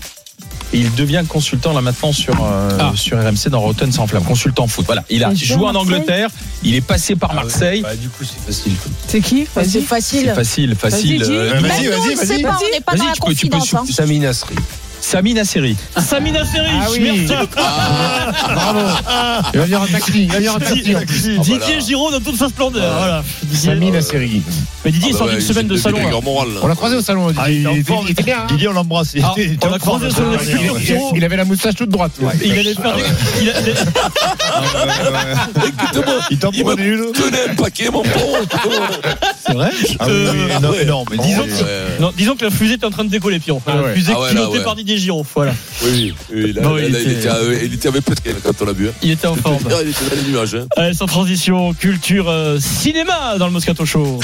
[0.73, 2.93] Et il devient consultant là maintenant sur, euh, Ah.
[2.97, 4.85] sur RMC dans Rotten sans flamme, consultant foot.
[4.87, 6.29] Voilà, il a joué en Angleterre,
[6.65, 7.83] il est passé par Marseille.
[7.83, 8.73] Bah, du coup, c'est facile.
[9.07, 9.83] C'est qui C'est Vas-y.
[9.83, 10.23] facile.
[10.27, 11.23] C'est facile, facile.
[11.23, 11.31] Vas-y.
[11.31, 12.43] Euh, Vas-y, vas-y, vas-y.
[12.43, 13.75] Vas-y, la tu peux, tu peux confidence.
[13.75, 13.83] hein.
[13.87, 14.55] sur- Sami Nasri.
[15.07, 15.77] Sami Nasseri.
[15.97, 16.99] Samina Seri, Ah oui.
[17.01, 17.63] merci beaucoup.
[18.55, 18.81] Bravo.
[19.55, 20.13] Il va venir en taxi.
[20.25, 21.39] Il va venir en taxi en plus.
[21.39, 22.93] Didier Giraud dans toute sa splendeur.
[22.99, 23.23] Voilà.
[23.45, 24.43] Didier- Samy la série.
[24.85, 25.99] Mais Didier, il Ah sort bah d'une semaine de salon.
[25.99, 26.17] là.
[26.61, 27.33] On l'a croisé au salon.
[27.39, 27.65] Ah, il,
[28.11, 28.39] était bien.
[28.41, 28.47] hein.
[28.49, 29.15] Didier, on l'embrasse.
[29.23, 29.33] Ah,
[29.63, 30.81] on l'a croisé sur le Ah, futur ouais.
[30.81, 31.13] Giraud.
[31.15, 32.13] Il avait la moustache toute droite.
[32.45, 33.03] Il allait faire des-
[33.43, 33.61] il a-
[35.67, 37.13] Écoute-moi, Il t'en me une.
[37.13, 38.39] tenait un paquet, mon pauvre.
[39.47, 41.07] C'est vrai Ah Euh, énorme.
[41.13, 43.63] Mais disons, que, non, disons que la fusée est en train de décoller, Piron.
[43.67, 45.25] Ah la fusée Ah pilotée par Didier Giraud.
[45.35, 45.55] Voilà.
[45.83, 48.31] Oui, oui, là, Bon, là, il là, il, était- était, à- il était avec Petkin
[48.43, 48.89] quand on l'a vu.
[48.89, 48.93] hein.
[49.03, 49.57] Il était en forme.
[49.83, 50.55] Il était dans les nuages.
[50.55, 50.67] hein.
[50.77, 54.21] Allez, sans transition, culture euh, cinéma dans le Moscato Show.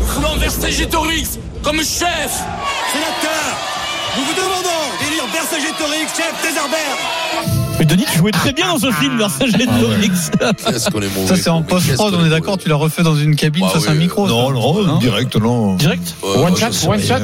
[0.00, 2.32] Nous voulons Vercingétorix comme chef?
[2.92, 3.56] Sénateur,
[4.16, 8.78] nous vous demandons d'élire Vercingétorix chef des Herbert Mais Denis, tu jouais très bien dans
[8.78, 10.30] ce film, Vercingétorix.
[10.64, 11.26] Qu'est-ce qu'on est mauvais.
[11.28, 13.86] Ça, c'est en post-prod, on est d'accord, tu l'as refait dans une cabine Ouais, face
[13.88, 14.26] à un micro.
[14.26, 15.74] Non, ça non, Hein direct, non.
[15.74, 16.14] Direct.
[16.22, 17.14] One shot, one shot.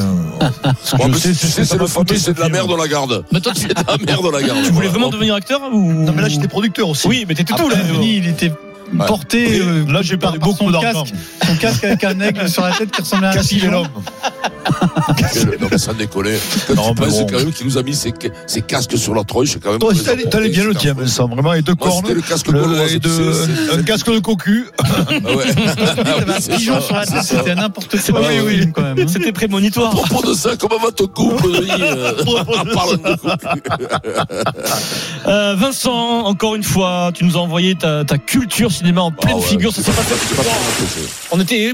[1.13, 2.89] Tu c'est- sais, ça c'est m'a le coûté, c'est de la ce merde, on la
[2.89, 3.25] garde.
[3.33, 4.59] Mais toi, tu, C'est de la merde, on la garde.
[4.65, 5.93] tu voulais vraiment devenir acteur ou?
[5.93, 7.07] Non, mais là, j'étais producteur aussi.
[7.07, 7.77] Oui, mais t'étais tout là.
[7.77, 8.53] Denis, il était
[9.07, 9.61] porté.
[9.61, 11.05] euh, Là, j'ai perdu par beaucoup d'argent.
[11.05, 11.15] casque.
[11.47, 13.89] Son casque avec un aigle sur la tête qui ressemblait à un l'homme.
[15.61, 16.37] Non, mais sans déconner.
[16.69, 17.27] Quand Non, tu mais bon.
[17.27, 18.13] quand même qu'il nous a mis ses,
[18.47, 19.79] ses casques sur la tronche, c'est quand même.
[19.79, 22.03] Toi, très t'allais t'allais bien le tien, Vincent, vraiment, et deux Moi, cornes.
[22.05, 24.67] c'était le casque le- gaulois, et de- c'est- un casque de cocu.
[24.85, 28.21] Ah pigeon sur la tête, c'était n'importe quoi.
[28.21, 28.59] Oui, ce oui.
[28.59, 28.99] film, quand même.
[28.99, 29.05] hein.
[29.09, 29.91] C'était À prémonitoire.
[29.91, 31.49] propos de ça, comment va ton couple,
[35.27, 39.35] euh, Vincent, encore une fois, tu nous as envoyé ta, ta culture cinéma en pleine
[39.37, 39.73] Ah ouais, figure.
[39.73, 40.15] Ça c'est s'est passé.
[40.89, 41.73] c'est On était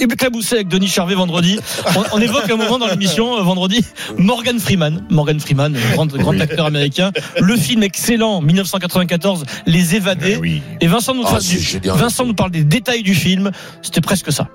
[0.00, 1.58] éclaboussés avec Denis Charvet vendredi.
[1.96, 3.84] On, on évoque un moment dans l'émission euh, vendredi
[4.18, 5.04] Morgan Freeman.
[5.10, 7.10] Morgan Freeman, grand, grand acteur américain.
[7.40, 10.36] Le film excellent 1994, Les Évadés.
[10.40, 10.62] Oui.
[10.80, 11.80] Et Vincent nous, Ah, parle du-.
[11.84, 13.50] Vincent nous parle des détails du film.
[13.82, 14.48] C'était presque ça.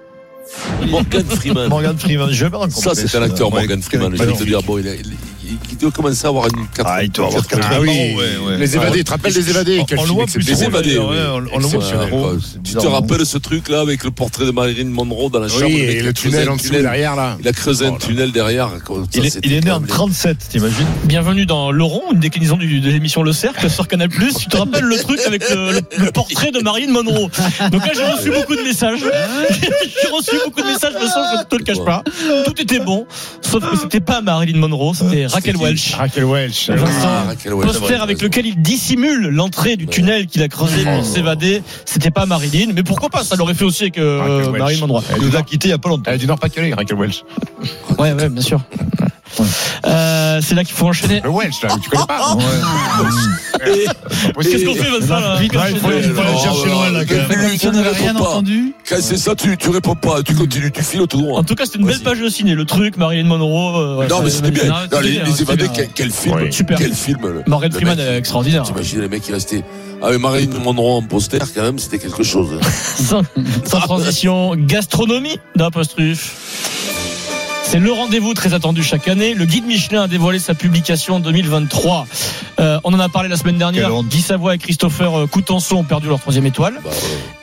[0.87, 1.67] Morgan Freeman.
[1.69, 2.57] Morgan Freeman, je vais.
[2.69, 4.15] Ça, c'est un acteur, Morgan Freeman.
[4.15, 6.67] Je vais te dire, bon, il, a- il, il- il doit commencer à avoir une
[6.73, 7.87] 4 Ah, il doit avoir 80 Ah ans, oui.
[7.89, 8.57] ouais, ouais.
[8.57, 11.03] Les évadés, tu te rappelles des évadés On- le voit plus Les évadés, ouais,
[11.33, 15.39] on- le voit Tu te rappelles ce truc-là avec le portrait de Marilyn Monroe dans
[15.39, 17.37] la chambre Oui, et il a le creusé tunnel un en dessous derrière là.
[17.39, 18.69] Il a creusé un tunnel derrière.
[19.13, 23.23] Il est, né en quand même- 37, t'imagines Bienvenue dans Laurent, une déclinaison de l'émission
[23.23, 24.09] Le Cercle sur Canal+.
[24.09, 27.29] Tu te rappelles le truc avec le, portrait de Marilyn Monroe
[27.71, 28.99] Donc là, j'ai reçu beaucoup de messages.
[29.49, 32.03] J'ai reçu beaucoup de messages, de je ne te le cache pas.
[32.45, 33.05] Tout était bon,
[33.41, 35.93] sauf que c'était pas Marilyn Monroe, c'était Raquel qui Welch.
[35.95, 36.69] Raquel Welch.
[36.69, 40.83] Ah, Vincent, Raquel Welch, poster avec lequel il dissimule l'entrée du tunnel qu'il a creusé
[40.87, 40.95] Oh.
[40.97, 41.61] pour s'évader.
[41.85, 44.51] C'était pas Marilyn, mais pourquoi pas Ça l'aurait fait aussi avec euh.
[44.51, 45.03] Marilyn Monroe.
[45.17, 46.03] Il nous a quittés il y a pas longtemps.
[46.07, 47.23] Elle est du Nord-Pas-de-Calais, Raquel Welch.
[47.97, 48.61] Ouais, ouais, bien sûr.
[49.85, 51.21] Euh, c'est là qu'il faut enchaîner.
[51.23, 52.37] Le Welch, là, tu connais pas
[54.41, 57.15] Qu'est-ce qu'on fait, Vincent il faut il aller chercher loin, là, tu
[57.69, 58.73] rien entendu.
[58.83, 61.39] C'est ça, tu, tu réponds pas, tu continues, tu files tout droit.
[61.39, 62.55] En tout cas, c'était une belle page de ciné.
[62.55, 63.79] Le truc, Marilyn Monroe.
[63.79, 64.73] euh, ouais, non, mais c'était bien.
[65.01, 66.35] Les, évadés, quel, quel film.
[66.35, 66.51] Ouais.
[66.51, 66.77] Super.
[66.77, 67.19] Quel film.
[67.23, 68.07] le- Morgan le Freeman mec.
[68.07, 68.63] est extraordinaire.
[68.63, 69.63] T'imagines les mecs qui restaient.
[70.01, 72.59] Ah, mais Marilyn Monroe en poster, quand même, c'était quelque chose.
[72.97, 73.21] Sans,
[73.65, 76.35] sans transition, gastronomie d'Apostruf.
[77.67, 79.33] C'est le rendez-vous très attendu chaque année.
[79.33, 82.07] Le guide Michelin a dévoilé sa publication en 2023.
[82.59, 83.89] Euh, on en a parlé la semaine dernière.
[84.03, 86.79] Guy Savoie et Christopher euh, Coutenceau ont perdu leur troisième étoile.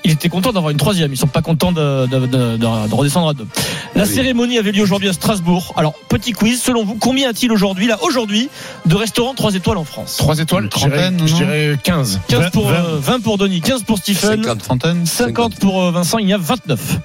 [0.04, 1.12] Ils étaient contents d'avoir une troisième.
[1.12, 3.46] Ils sont pas contents de, de- de- de- de redescendre à deux.
[3.94, 5.74] La cérémonie avait lieu aujourd'hui à Strasbourg.
[5.76, 6.62] Alors, petit quiz.
[6.62, 8.48] Selon vous, combien a-t-il aujourd'hui, là, aujourd'hui,
[8.86, 10.16] de restaurants 3 étoiles en France?
[10.18, 12.20] 3 étoiles, je dirais, je dirais 15.
[12.28, 12.74] 15 pour, 20.
[12.74, 15.06] euh, 20 pour Denis, 15 pour Stephen, 50.
[15.06, 16.98] 50 pour euh, Vincent, il y a 29.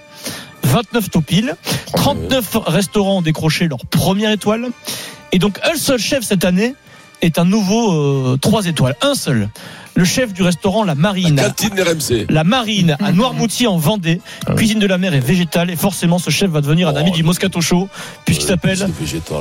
[0.67, 1.55] 29 tout pile.
[1.95, 4.69] 39 restaurants ont décroché leur première étoile.
[5.31, 6.75] Et donc, un seul chef cette année
[7.21, 8.95] est un nouveau 3 étoiles.
[9.01, 9.49] Un seul.
[9.97, 11.41] Le chef du restaurant La Marine.
[11.43, 12.27] Cantine RMC.
[12.29, 14.21] La Marine à Noirmoutier en Vendée.
[14.55, 15.71] Cuisine de la mer et végétale.
[15.71, 17.89] Et forcément, ce chef va devenir un ami du Moscato Show,
[18.23, 18.87] puisqu'il s'appelle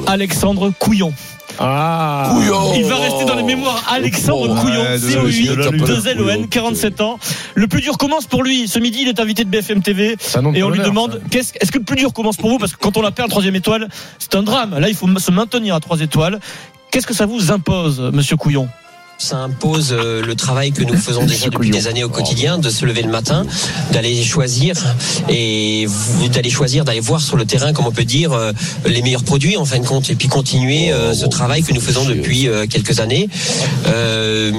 [0.07, 1.13] Alexandre Couillon.
[1.59, 2.73] Ah Couillon.
[2.75, 6.35] Il va rester dans les mémoires Alexandre Oh, Couillon, ouais, de la- COI, de la-
[6.35, 7.19] 2LON, 47 ans.
[7.55, 8.67] Le plus dur commence pour lui.
[8.67, 10.17] Ce midi, il est invité de BFM TV.
[10.55, 12.57] Et on lui demande qu'est-ce- est-ce que le plus dur commence pour vous?
[12.59, 13.89] Parce que quand on a perdu la troisième étoile,
[14.19, 14.79] c'est un drame.
[14.79, 16.41] Là, il faut se maintenir à trois étoiles.
[16.91, 18.69] Qu'est-ce que ça vous impose, monsieur Couillon?
[19.19, 22.69] Ça impose euh, le travail que nous faisons déjà depuis des années au quotidien, de
[22.69, 23.47] se lever le matin,
[23.91, 24.75] d'aller choisir
[25.31, 25.87] et
[26.33, 28.53] d'aller choisir, d'aller voir sur le terrain, comme on peut dire, euh,
[28.85, 31.81] les meilleurs produits en fin de compte, et puis continuer euh, ce travail que nous
[31.81, 33.29] faisons depuis euh, quelques années.
[33.87, 34.53] Euh,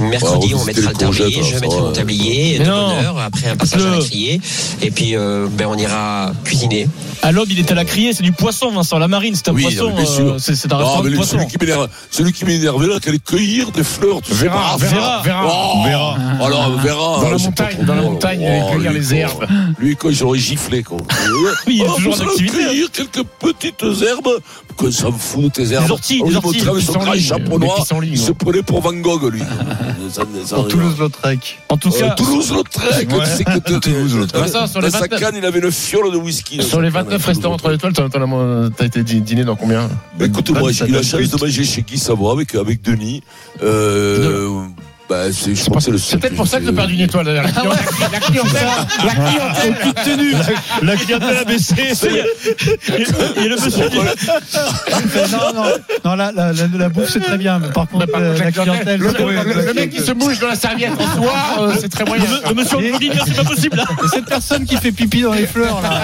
[0.00, 2.88] mercredi, Ouais, on mettra le tablier, je mettrai mon tablier de non.
[2.94, 4.40] bonne heure, après un passage à la criée,
[4.82, 6.88] et puis euh, ben, on ira cuisiner.
[7.22, 8.98] À l'aube, il est à la criée, c'est du poisson, Vincent.
[8.98, 9.84] La marine, c'est un Oui, poisson.
[9.88, 10.32] non, mais bien sûr.
[10.34, 11.36] euh, c'est un Non, restaurant mais de poisson.
[11.38, 14.76] celui qui m'énerve, celui qui m'énerve là, qu'elle cueillir des fleurs, tu sais Vera.
[14.76, 15.44] Vera, Vera.
[15.46, 16.16] Oh, Vera.
[16.44, 17.20] Alors, Vera.
[17.22, 19.46] Dans la montagne, dans la montagne, Oh, cueillir lui, les herbes.
[19.78, 20.98] Lui, quoi, j'aurais giflé, quoi.
[20.98, 22.56] Oui, il est toujours vous en activité.
[22.58, 24.28] cueillir quelques petites herbes.
[24.76, 25.90] Que ça me fout, tes herbes.
[25.90, 26.60] orties, Oh, des il orties.
[26.86, 27.84] son grand chapeau des noir.
[28.04, 29.42] Il se prenait pour Van Gogh, lui.
[30.10, 31.58] Ça- ça- Pour Toulouse-Lautrec.
[31.68, 34.40] En tout Euh, cas, Toulouse-Lautrec, tu sais que Toulouse-Lautrec.
[34.40, 36.62] Dans sa 29 canne, il avait une fiole de whisky.
[36.62, 39.88] Sur les canne, 29 à restaurants 3 étoiles, t'as été dî- dîner dans combien?
[40.20, 43.22] Écoute-moi, j'ai eu la Ça chance de manger chez Guy Savoie avec, avec Denis.
[43.68, 44.66] Euh,
[45.08, 46.76] bah, c'est, je pense que c'est le C'est seul peut-être pour ça que j'ai- t'as
[46.76, 47.26] perdu une étoile.
[47.28, 48.68] La clientèle, la clientèle,
[49.04, 49.94] la clientèle.
[50.04, 50.34] Tenue.
[50.82, 51.74] La clientèle a baissé.
[51.78, 55.64] et le monsieur du- non, non,
[56.04, 59.00] non, la, la, la, la bouffe c'est très bien, mais par contre, contre, la clientèle.
[59.00, 61.72] Le, c'est- le- le- le mec qui se bouge dans la serviette en soie, euh,
[61.80, 62.24] c'est très moyen.
[62.48, 63.82] le monsieur en Bolivie, c'est pas possible.
[64.04, 66.02] Et cette personne qui fait pipi dans les fleurs là.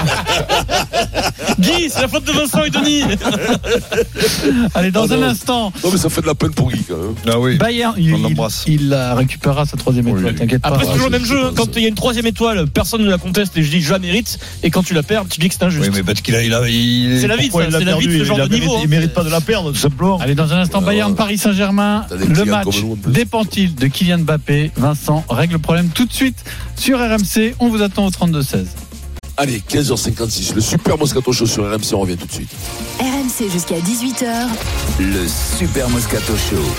[1.58, 3.02] Guy, c'est la faute de Vincent et Denis.
[4.74, 6.96] Allez, dans Oh un instant, Non, mais ça fait de la peine pour Guy, quand
[6.96, 7.14] même.
[7.28, 7.56] Ah oui.
[7.56, 8.64] Bayern, il, On il, l'embrasse.
[8.66, 10.68] il la récupérera sa troisième étoile, t'inquiète pas.
[10.68, 11.44] Après, c'est toujours le même jeu.
[11.46, 11.52] hein.
[11.56, 13.92] Quand il y a une troisième étoile, personne ne la conteste et je dis je
[13.92, 14.38] la mérite.
[14.62, 15.84] Et quand tu la perds, tu dis que c'est injuste.
[15.84, 18.18] Oui, mais parce qu'il a, il a, il- C'est la vie, c'est la vie de
[18.18, 18.80] ce genre de niveau, hein.
[18.82, 20.18] Il mérite pas de la perdre, tout simplement.
[20.18, 21.14] Allez, dans un instant, Bayern.
[21.14, 22.06] Paris Saint-Germain.
[22.10, 26.36] Le match dépend-il de Kylian Mbappé Vincent règle le problème tout de suite
[26.76, 27.54] sur RMC.
[27.60, 28.66] On vous attend au 32-16.
[29.36, 32.50] Allez, 15h56, le super Moscato Show sur RMC, on revient tout de suite.
[33.00, 34.46] RMC jusqu'à 18h.
[35.00, 35.26] Le
[35.58, 36.74] Super Moscato Show.